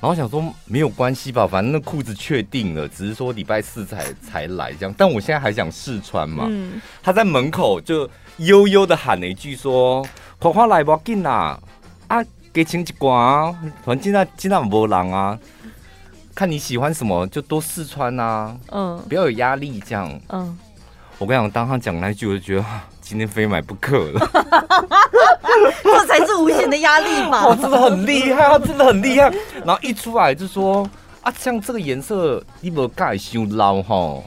[0.00, 4.94] 然后想说没有关系吧，反正那裤子确定了，只是说礼拜四才才来这样。
[4.96, 6.46] 但我现在还想试穿嘛。
[6.48, 10.06] 嗯、他在门口就悠悠的喊了一句说
[10.38, 11.60] ：“快快来不要紧啦，
[12.06, 13.52] 啊，给请一关啊，
[13.84, 15.36] 反正现在现在没人啊，
[16.36, 20.56] 看你喜欢什么就多试穿啊，嗯，不要有压力这样。”嗯，
[21.18, 22.64] 我跟你讲，当他讲那句，我就觉得。
[23.10, 24.30] 今天非买不可了，
[25.82, 27.42] 这才是无形的压力嘛！
[27.50, 29.28] 哦，真的很厉害，他真的很厉害。
[29.64, 30.88] 然后一出来就说
[31.22, 34.22] 啊，像这个颜色，你不盖修老哈？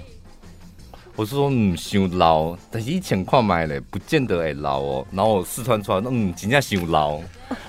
[1.15, 5.07] 我是说嗯，修老，但是一千块买嘞，不见得会老哦。
[5.11, 7.21] 然后我试穿穿，嗯，真正修老。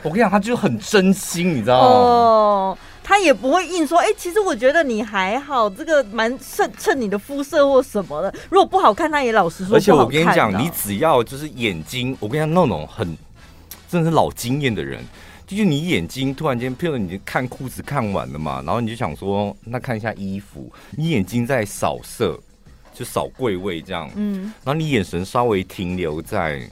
[0.02, 1.86] 我跟你讲，他就很真心，你知道吗？
[1.86, 8.34] 哦他也不会硬说，哎、欸，其实我觉得你还好，这个蛮衬衬你的肤色或什么的。
[8.48, 9.76] 如果不好看，他也老实说。
[9.76, 13.16] 而且我跟你讲，你只要就是眼睛，我跟你讲，那种很
[13.90, 15.04] 真的是老经验的人，
[15.46, 22.40] 就是你眼睛突然间，譬如你看裤子看完了嘛，然后你就想说，那看一下衣服，你眼睛在扫射，
[22.94, 26.66] 就扫柜位这样，嗯，然后你眼神稍微停留在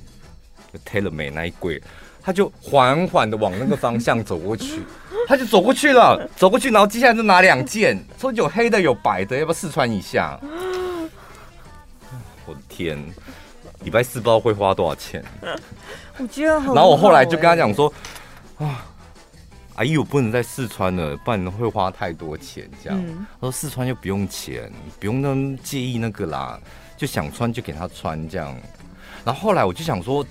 [0.87, 1.83] TaylorMade 那一柜，
[2.23, 4.83] 他就缓缓的往那个方向走过去。
[5.29, 10.39] 他就走过去了，走过去，然后接下来就拿两件，说有黑的有白的，要不要试穿一下？
[12.45, 12.99] 我的天，
[13.85, 15.25] 礼拜四不知道会花多少钱。
[16.19, 16.75] 我觉得很。
[16.75, 17.91] 然后我后来就跟他讲说，
[18.59, 18.85] 啊，
[19.77, 22.69] 阿姨，我不能再试穿了，不然会花太多钱。
[22.83, 26.59] 这样，嗯、他说试穿又不用钱，不用那么介意那个啦，
[26.97, 28.57] 就想穿就给他穿这样。
[29.25, 30.27] 然后后来我就想说。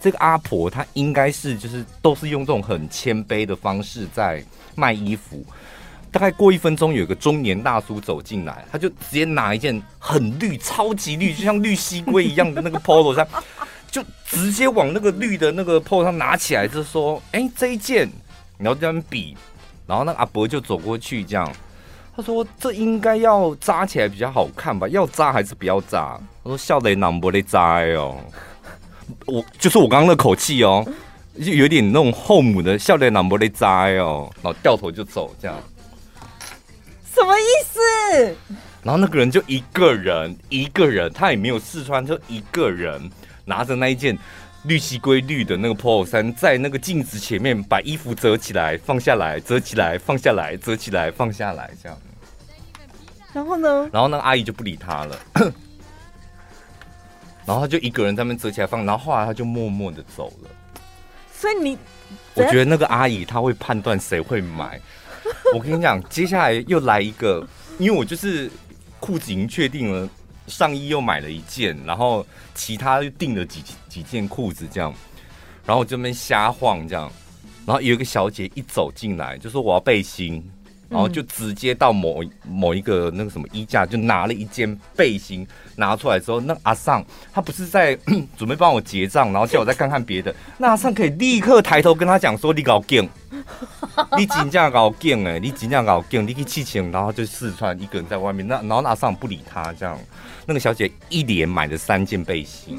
[0.00, 4.42] 这个阿婆她应该是就是都是用这种很谦卑的方式在
[4.74, 5.44] 卖衣服。
[6.12, 13.24] 大概过一分钟，有一个中年大叔走进来，他就直接拿一件很绿、超级绿，就像绿西龟一样的那个 polo 衫，
[13.88, 18.10] 就直接往那个绿的那个 polo 上拿起来，就说：“哎，这一件。”
[18.58, 19.36] 然后这样比，
[19.86, 21.48] 然后那个阿伯就走过去，这样
[22.16, 24.88] 他说：“这应该要扎起来比较好看吧？
[24.88, 28.18] 要扎还是不要扎？”他说：“笑雷囊不得扎哦。”
[29.26, 30.86] 我就是我刚刚那口气哦，
[31.38, 33.66] 就有点那种后母的笑脸，拿不得摘
[33.96, 35.56] 哦，然后掉头就走，这样
[37.12, 38.36] 什么意思？
[38.82, 43.10] 然后那个人就一个人，一个人，他也没有试穿，就一个人
[43.44, 44.16] 拿着那一件
[44.64, 51.98] 绿西龟绿的那个 polo 衫，在那个镜子前面把衣服折起来，放下来，折起来，放下来，折起来，放下来，这样。
[53.32, 53.88] 然后呢？
[53.92, 55.18] 然后那个阿姨就不理他了，
[57.50, 60.50] 然后他就一个人在那边折起来放，然后后来他就默默的走了。
[61.34, 61.76] 所以你，
[62.34, 64.80] 我觉得那个阿姨她会判断谁会买。
[65.52, 67.44] 我跟你讲，接下来又来一个，
[67.80, 68.48] 因为我就是
[69.00, 70.08] 裤子已经确定了，
[70.46, 72.24] 上衣又买了一件，然后
[72.54, 74.94] 其他又订了几几件裤子这样，
[75.66, 77.10] 然后我这边瞎晃这样，
[77.66, 80.48] 然后有一个小姐一走进来就说我要背心。
[80.90, 87.96] 然后就直接到某某一个那个什么衣架，就拿了一件背心拿出来之后，那阿尚他不是在
[88.36, 93.08] 准备帮我结账，然后叫我再看看别的，那阿尚可以立刻抬头跟他讲说：“你搞劲，
[94.18, 99.96] 你真正搞劲哎，你真正搞劲，你可以气情。”然后就试穿一个人在外面，那然后那阿尚不理他，这样
[100.46, 102.76] 那个小姐一连买了三件背心。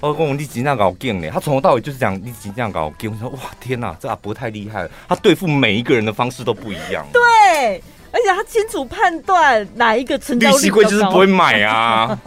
[0.00, 3.10] 我讲你真正搞劲呢，他从头到尾就是讲你真正搞劲。
[3.10, 7.06] 我说哇天哪，这阿伯太厉害了，他对付每一个人的方式都不一样。
[7.12, 7.82] 对，
[8.12, 10.58] 而且他清楚判断哪一个成交率高。
[10.58, 12.18] 利息贵就是不会买啊。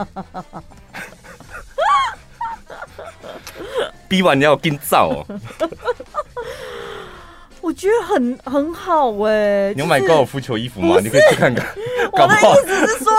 [4.08, 5.26] 逼完你要跟造哦。
[7.62, 9.72] 我觉得很很好哎。
[9.76, 10.98] 你有买高尔夫球衣服吗？
[11.02, 11.66] 你可以去看看。
[12.12, 13.14] 我的意思是说，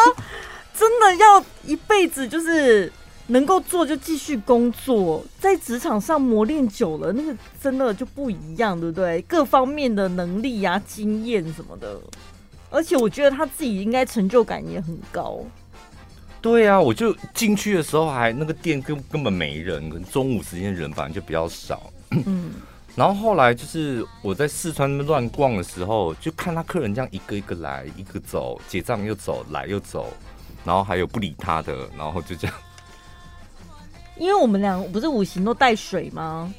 [0.77, 2.93] 真的要一辈子就是。
[3.31, 9.23] 能够做就继续工作，在职场上磨练久了，那个真的就不一样，对不对？
[9.23, 11.97] 各方面的能力呀、啊、经验什么的，
[12.71, 15.39] 而且我觉得他自己应该成就感也很高。
[16.43, 21.93] 对啊，我就进去的时候还那个店根根本没人，可能中午时间人反正就比较少。
[22.11, 22.55] 嗯，
[22.97, 30.13] 然后后来就是我在四川乱逛的时候，就看他客人这样一个一个来，一个走，结账又走，来又走，
[30.65, 32.57] 然后还有不理他的，然后就这样。
[34.21, 36.53] 因为我们俩不是五行都带水吗？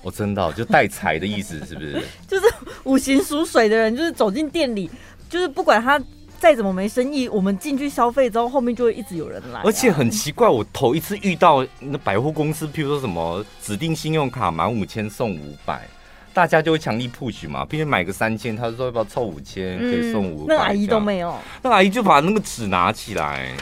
[0.00, 2.02] 我真的就带财的意思是不是？
[2.26, 2.46] 就是
[2.84, 4.90] 五行属水的人，就是走进店里，
[5.28, 6.00] 就是不管他
[6.38, 9.62] 再怎么没生意，我们进去消费之后，后面就会一直有人来啊。
[9.66, 15.86] 而且很奇怪，我头一次遇到那百货公司，譬如说什么指定信用卡满五千送五百，
[16.32, 20.54] 大家就会强力 push 嘛，并且买个三千，他就说要不要凑五千可以送五百。
[20.54, 23.52] 那阿姨都没有，那阿姨就把那个纸拿起来。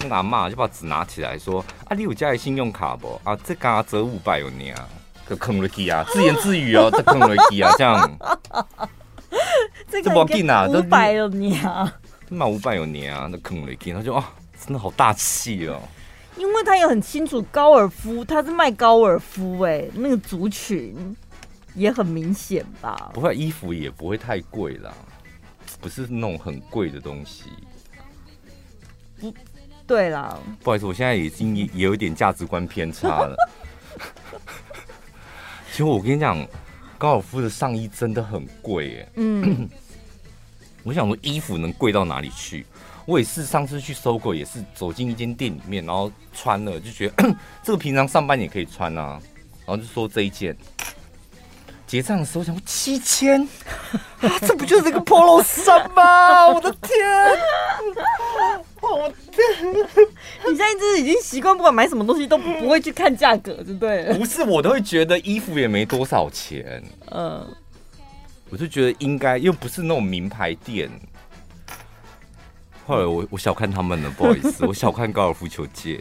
[0.00, 3.20] 那个阿嬷就把纸拿起来说：“啊，你有家的信用卡不？
[3.24, 4.88] 啊，这刚折五百有你啊，
[5.24, 8.18] 可坑了去啊，自言自语哦，这坑了去啊，这样。
[9.90, 11.92] 这不给啊，五百有你啊，
[12.28, 14.32] 买五百有你啊，那坑了去，他就啊，
[14.64, 15.80] 真的好大气哦。
[16.36, 21.16] 因为他也很清楚高尔夫，他是卖高尔夫哎、欸，那个族群
[21.74, 23.10] 也很明显吧？
[23.12, 24.94] 不会，衣服也不会太贵啦，
[25.80, 27.50] 不是那种很贵的东西。
[29.20, 29.34] 不。”
[29.88, 33.34] 对啦，不好意思，我现在已经也有一点价值观偏差了。
[35.72, 36.46] 其实我跟你讲，
[36.98, 39.08] 高尔夫的上衣真的很贵耶。
[39.16, 39.66] 嗯，
[40.84, 42.66] 我想说衣服能贵到哪里去？
[43.06, 47.34] 我也是上次去搜狗，也是走进一间店里面，然后穿了就觉得
[47.64, 49.18] 这个平常上班也可以穿啊，
[49.64, 50.54] 然后就说这一件。
[51.86, 53.40] 结账的时候想说七千，
[54.20, 56.46] 啊，这不就是一个 polo 衫吗？
[56.48, 57.00] 我的天！
[58.80, 59.72] 我天！
[60.46, 64.12] 你现在就是已经习惯，不管买什么东西都不会去看价格，对不对？
[64.14, 66.82] 不是，我都会觉得衣服也没多少钱。
[67.10, 67.46] 嗯，
[68.50, 70.90] 我就觉得应该又不是那种名牌店。
[72.86, 76.00] 后来我我小看他们了，不好意思， 我小看高尔夫球界。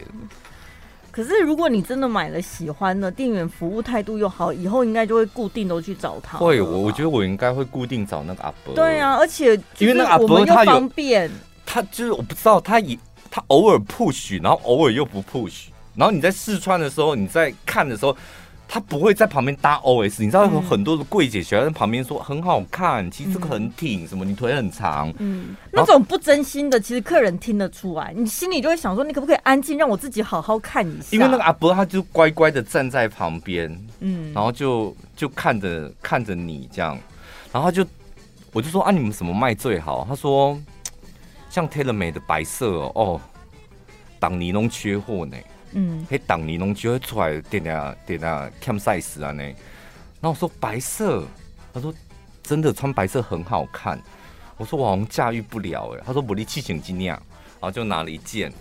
[1.11, 6.37] 可是，如果你真的买了喜欢的，店员服务态度又好，以后应该就会固定都去找他。
[6.37, 8.75] 会，我我觉得我应该会固定找那个阿伯。
[8.75, 11.27] 对啊，而且因为那个阿伯他方便，
[11.67, 12.97] 他就是我不知道他以
[13.29, 18.17] 他偶尔 push，然后偶尔又不 push，然后你在试穿的时候，你在看的时候。
[18.69, 31.07] 他不会在旁边搭 OS，你知道有很多的柜姐喜欢在旁边说很好看，其实这个很挺，什么你腿很长，嗯，那种不真心的，其实客人听得出来，你心里就会想说，你可不可以安静，让我自己好好看一下？
[31.11, 36.99] 因为那个阿伯他就乖乖的站在旁边，嗯，然后就就看着看着你这样，
[37.53, 37.85] 然后就
[38.51, 40.05] 我就说啊，你们什么卖最好？
[40.09, 40.59] 他说
[41.57, 43.19] 像 TaylorMade 的白色哦，哦，
[44.19, 45.35] 当尼龙缺货呢。
[45.71, 49.41] 嗯，嘿，当年拢就会出来点点点点 cam size 啊呢。
[49.41, 51.25] 然后我说白色，
[51.73, 51.91] 他说
[52.43, 53.99] 真的穿白色很好看。
[54.57, 56.03] 我说我好像驾驭不了哎。
[56.05, 57.17] 他说我力气型精酿，
[57.59, 58.53] 然后就拿了一件，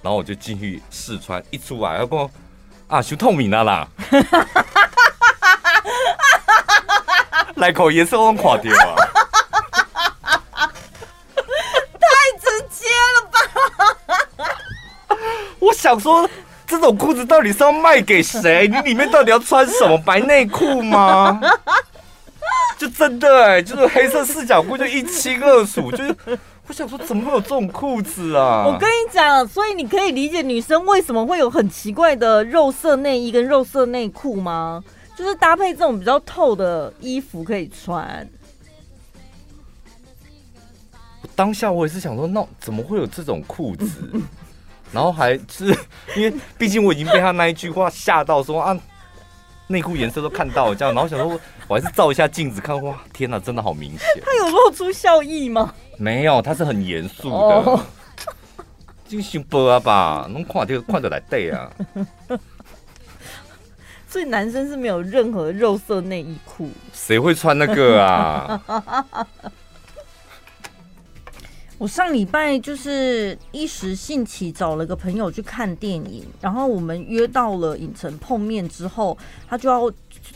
[0.00, 2.30] 然后我就进去试穿，一出来要不
[2.86, 3.88] 啊，修透明了啦，
[7.56, 8.94] 来口颜色我垮掉啊，
[15.84, 16.28] 想说。
[16.66, 18.66] 这种裤子到底是要卖给谁？
[18.72, 19.98] 你里面到底要穿什么？
[19.98, 21.38] 白内裤吗？
[22.78, 25.90] 就真的哎，就是黑色四角裤，就一清二楚。
[25.90, 26.16] 就是
[26.66, 28.64] 我想说，怎么会有这种裤子啊？
[28.66, 34.82] 我跟你讲，所以你可以理解女生为什么会有很奇怪的肉色内衣跟肉色内裤吗？
[35.14, 38.26] 就是搭配这种比较透的衣服可以穿。
[41.36, 43.86] 当下我也是想说，那怎么会有这种裤子？
[44.94, 45.76] 然后还是
[46.16, 48.78] 因为毕竟我已经被他那一句话吓到说，说啊，
[49.66, 54.08] 内裤颜色都看到了这样，然后想说我还是照一下镜子看，哇，天哪，真的好明显。
[54.24, 55.74] 他有露出笑意吗？
[55.98, 57.80] 没有，他是很严肃的。
[59.06, 61.70] 就先播啊吧，能看就看得来对啊。
[64.08, 66.70] 所以男生是没有任何肉色内衣裤。
[66.92, 68.60] 谁会穿那个啊？
[71.76, 79.18] 我上礼拜就是一时兴起找了个朋友去看电影，然后我们约到了影城碰面之后，
[79.48, 79.90] 他就要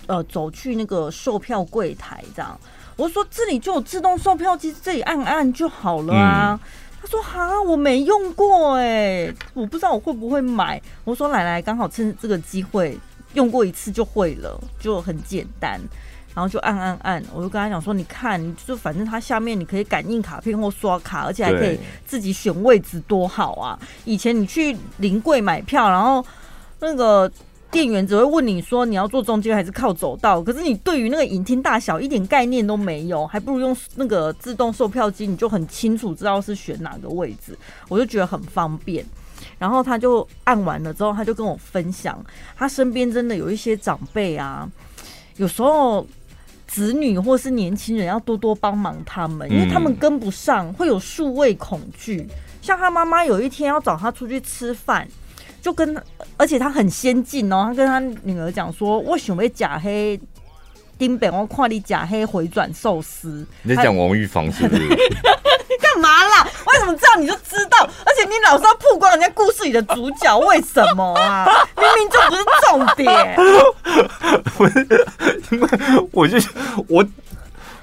[0.07, 2.59] 呃走去那个售票柜台这样。
[2.97, 6.59] 我说这里就有自动售票机，这里按按就好了啊。
[6.61, 6.69] 嗯、
[7.01, 10.83] 他说哈，我没用过哎，我不知道我会不会买。
[11.05, 12.99] 我说奶奶，刚好趁这个机会
[13.35, 15.81] 用过一次就会了，就很简单。
[16.39, 21.77] 然后就按按按，我就跟他讲说，你看，你就反正它下面你可以感应卡片或刷卡，而且还可以
[22.07, 23.77] 自己选位置，多好啊！
[24.05, 26.25] 以前你去临柜买票，然后
[26.79, 27.29] 那个
[27.73, 37.59] 店员只会问你说你要坐中间还是靠走道，可是你对于那个影厅大小一点概念都没有，还不如用那个自动售票机，你就很清楚知道是选哪个位置，
[37.89, 39.05] 我就觉得很方便。
[39.59, 42.25] 然后他就按完了之后，他就跟我分享，
[42.57, 44.71] 他身边真的有一些长辈啊，
[45.35, 46.07] 有时候。
[46.69, 52.25] 子女或是年轻人要多多帮忙他们，因为他们跟不上，会有数位恐惧。
[52.61, 55.09] 像他妈妈有一天要找他出去吃饭，
[55.63, 55.97] 就跟
[56.37, 60.21] 而且他很先进哦，他跟他女儿讲说：“我想要假黑
[60.99, 64.89] 丁北，我看你假黑回转寿司。”你在讲王玉芳是不是？
[65.81, 66.47] 干嘛啦？
[66.67, 67.89] 为什么这样你就知道？
[68.05, 71.47] 而且你老是要曝光人家故事里的主角，为什么啊？
[71.79, 73.37] 明明就不是重点。
[74.57, 74.87] 不是，
[75.51, 75.69] 因为
[76.13, 76.37] 我就
[76.89, 77.05] 我。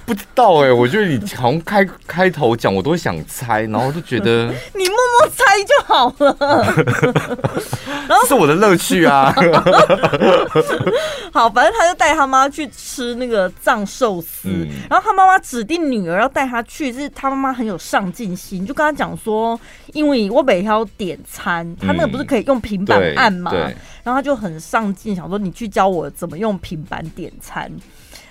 [0.06, 6.38] 不知道哎、欸，我觉得你好像开开头讲，我都想猜，然后就觉得 你默默猜就好了，
[8.08, 9.34] 然后是我的乐趣啊。
[11.34, 19.60] 好，反正他就带他妈去吃那个藏寿司，嗯、然后他妈妈指定女儿要带他去，是他妈妈很有上进心，就跟他讲说，
[19.94, 23.52] 因为我每天要点餐，他那个不是可以用平板按嘛？
[23.54, 27.72] 嗯、然后他就很上进，想说你去教我怎么用平板点餐。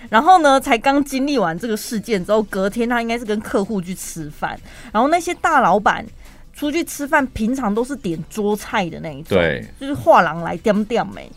[0.09, 4.59] 然后呢，才刚经历完这个事件之后，隔天他应该是跟客户去吃饭。
[4.91, 6.05] 然后那些大老板
[6.53, 11.31] 出去吃饭，平常都是点桌菜的那一种，对，就是画廊来点点没。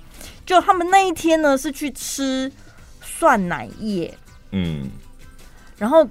[0.47, 2.51] 就他们那一天呢，是去吃
[3.03, 4.17] 蒜奶叶，
[4.53, 4.89] 嗯，
[5.77, 6.09] 然后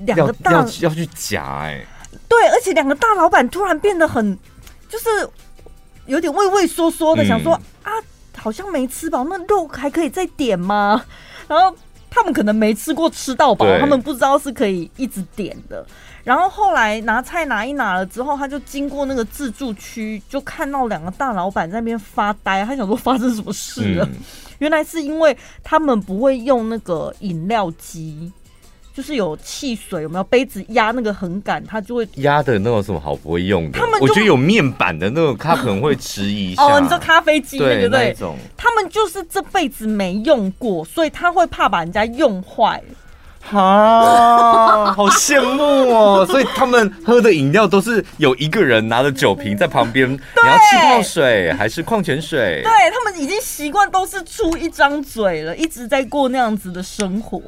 [0.00, 1.86] 两个大要，去夹哎、欸，
[2.28, 4.38] 对，而且两个大老板突然变得很，
[4.88, 5.08] 就是
[6.04, 7.92] 有点畏畏缩缩的，嗯、想说啊，
[8.36, 11.04] 好像没吃饱，那肉还可以再点吗？
[11.52, 11.76] 然后
[12.08, 15.84] 他们可能没吃过吃到饱，他们不知道是可以一直点的。
[16.24, 22.64] 然后后来拿菜拿一拿了之后，他就经过那个自助区，就看到两个大老板在那边发呆。
[22.64, 24.08] 他想说发生什么事了？
[24.58, 28.32] 原来是因为他们不会用那个饮料机。
[28.94, 33.78] 就是有汽水，有没有杯子压那个横杆，它就会压的那种什么好不会用的。
[33.78, 36.62] 他们我觉得有面板的那种，他可能会迟疑一下。
[36.62, 38.14] 哦，你说咖啡机对不对？
[38.56, 42.82] 他们就是这辈子没用过，所以他会怕把人家用坏。
[43.50, 46.24] 啊， 好羡慕哦！
[46.24, 52.60] 所以他们喝的饮料都是有一个人拿着酒瓶在旁边， 对你要气泡水还是矿泉水？
[52.62, 57.40] 对，他们已经习惯都是出一张嘴了，一直在过那样子的生活。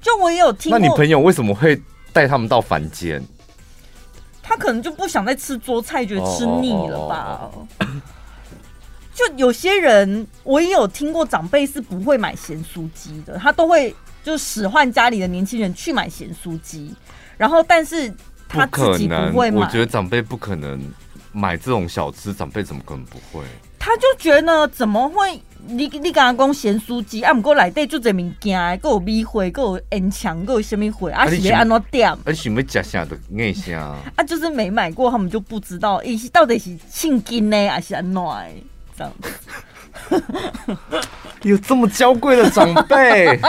[0.00, 1.80] 就我也有听过，那你朋友为什么会
[2.12, 3.22] 带他们到凡间？
[4.42, 7.50] 他可能就不想再吃桌菜，觉得吃腻了吧。
[9.12, 13.92] 就有些人，我也有听过长辈是不会买咸酥鸡的，他都会
[14.22, 16.94] 就使唤家里的年轻人去买咸酥鸡，
[17.36, 18.12] 然后但是
[18.48, 19.66] 他自己不会买。
[19.66, 20.80] 我觉得长辈不可能
[21.32, 23.42] 买这种小吃，长辈怎么可能不会？
[23.86, 25.40] 他就觉得怎么会？
[25.68, 32.10] 你你刚刚讲咸酥鸡，啊，不过内底就这物件，还有米花，还有烟肠，还有什么花，啊，是要安怎点？
[32.10, 33.94] 啊，想要食啥的，爱啥？
[34.16, 38.44] 啊，就是没买过，他们就不知道，伊是到底是庆金呢，还是安怎的？
[38.98, 39.30] 这样子。
[41.42, 43.38] 有这么娇贵的长辈？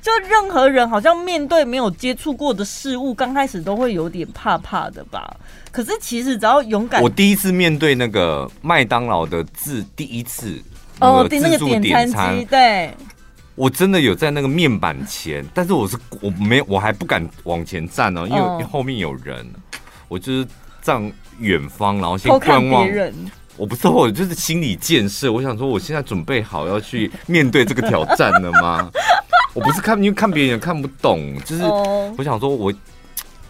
[0.00, 5.36] 就任何人好像面对没有接触过的事物，刚开始都会有点怕怕的吧。
[5.70, 10.60] 可是其实只要勇敢，我第一次面对那个麦当劳的字第一次
[11.00, 12.92] 哦，那个点餐机，对，
[13.54, 19.46] 我真的有在那个面板前，但是我是我没我还不敢往前站哦，因为后面有人，
[20.08, 20.46] 我就是
[20.82, 21.00] 站
[21.38, 22.88] 远方，然后先观望。
[23.56, 28.90] 我不是我就是心理建设，我想说我现在准备好要去面对这个挑战了吗？
[29.52, 31.62] 我不是看，因为看别人也看不懂，就是
[32.16, 32.72] 我想说我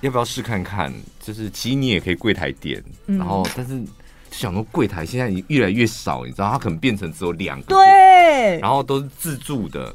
[0.01, 0.93] 要不要试看看？
[1.21, 3.83] 就是其实你也可以柜台点，然后但是。
[4.31, 9.93] 就想说柜台现在已经越来越少，你知道，它可能变成只有两个，对，然后都是自助的，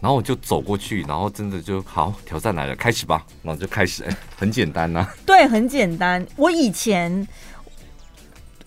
[0.00, 7.24] 然后我就走过去，然后真的就好，挑战来了，开始吧，然后就开始，哎，很简单呐、啊，对，很简单，我以前。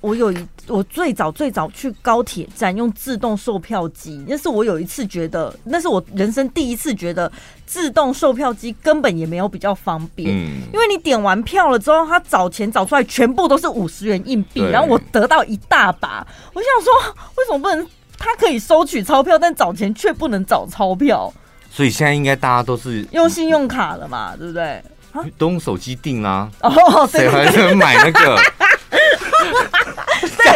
[0.05, 0.37] 我有一，
[0.67, 7.31] 我最早最早去高铁站用自动售票机，那是我有一次觉得，那是我人生第一次觉得
[7.65, 17.87] 自动售票机根本也没有比较方便，嗯，因为你点完票了之后，他找钱找出来全部都是五十元硬币，然后我得到一大把，我想说为什么不能？
[18.17, 21.33] 他可以收取钞票，但找钱却不能找钞票，
[21.69, 24.81] 所以现在应该大家都是用信用卡了嘛，对不对？
[25.37, 28.39] 都用手机订啦，哦，谁还能买那个？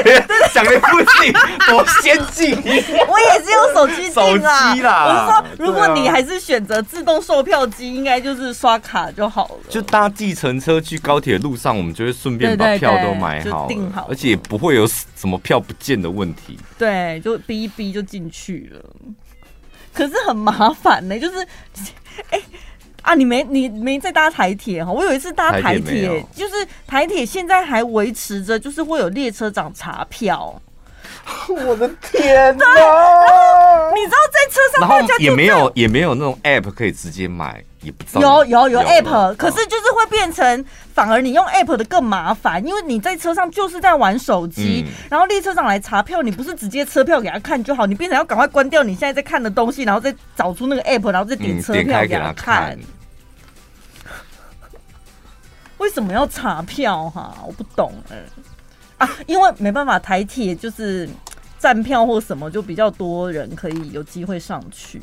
[0.01, 1.33] 对，想的不行，
[1.67, 2.55] 多先进！
[2.55, 4.09] 我也是用手机。
[4.09, 9.59] 手机啦，我是说，如果你还是选择自动售票机，应该就是刷卡就好了。
[9.67, 16.57] 就搭计程车去高铁路上，我们就会顺便把票都买好，订好，而且也不会有什么票不见的问题。
[16.77, 18.81] 对，就逼一逼就进去了。
[19.93, 21.45] 可是很麻烦呢，就是，
[22.29, 22.41] 哎。
[23.01, 24.91] 啊，你没你没在搭台铁哈？
[24.91, 30.61] 我有一次搭台铁，就是台铁现在还维持着，就是会有列车长查票。
[31.49, 32.65] 我的天哪！
[33.93, 52.77] 你知道在车上，然后也没有也没有那种 app 可以直接买，也不知道有有有 app，可是就是会变成反而你用 app 的更麻烦，因为你在车上就是在玩手机，嗯、然后列车长来查票，你不是直接车票给他看就好，你变成要赶快关掉你现在在看的东西，然后再找出那个 app，然后再点车票给他看。
[52.77, 52.83] 嗯
[55.79, 57.37] 为什么要查票哈？
[57.47, 61.07] 我不懂哎、欸、啊，因为没办法，台铁就是
[61.57, 65.01] 站票或什么，就比较多人可以有机会上去。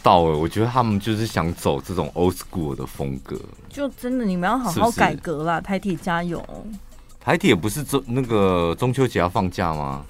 [0.00, 3.38] 不知道哎、欸，我觉得他们就是想走这种 old school 的风格。
[3.68, 5.56] 就真的，你们要好好改革啦！
[5.56, 6.42] 是是台铁加油！
[7.20, 10.02] 台铁不是中那个中秋节要放假吗？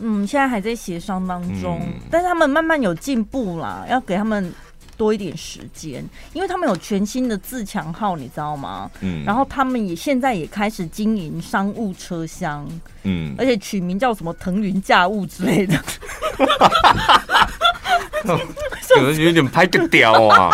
[0.00, 4.52] 嗯，现在还在协商当中，嗯、但是他们慢慢有进步啦，要给他们。
[4.96, 8.90] 多一点时间，因为他们有全新的自强号，你知道吗？
[9.00, 12.66] 嗯，然后他们也现在也开始经营商务车厢，
[13.04, 15.78] 嗯，而且取名叫什么“腾云驾雾”之类的，
[18.24, 20.50] 可能有点拍个屌啊！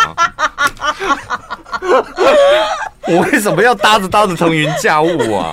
[3.08, 5.52] 我为什么要搭着搭着腾云驾雾啊？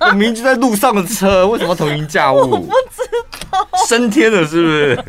[0.00, 2.38] 我明明在路上的车，为什么腾云驾雾？
[2.38, 3.02] 我不知
[3.50, 5.04] 道，升天了是不是？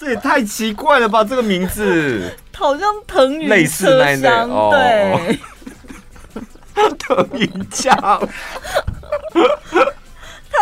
[0.00, 1.22] 这也太奇怪了吧！
[1.22, 5.38] 这个名字 好像腾云类似那样，哦、对，
[6.98, 7.94] 腾云驾。
[10.50, 10.58] 他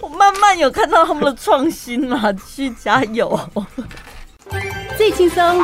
[0.00, 3.38] 我慢慢有看到他们的创新了，去加油！
[4.96, 5.60] 最轻松、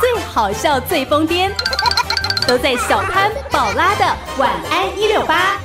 [0.00, 1.50] 最好笑、最疯癫，
[2.46, 4.04] 都在小潘宝拉的
[4.36, 5.56] 晚安一六八。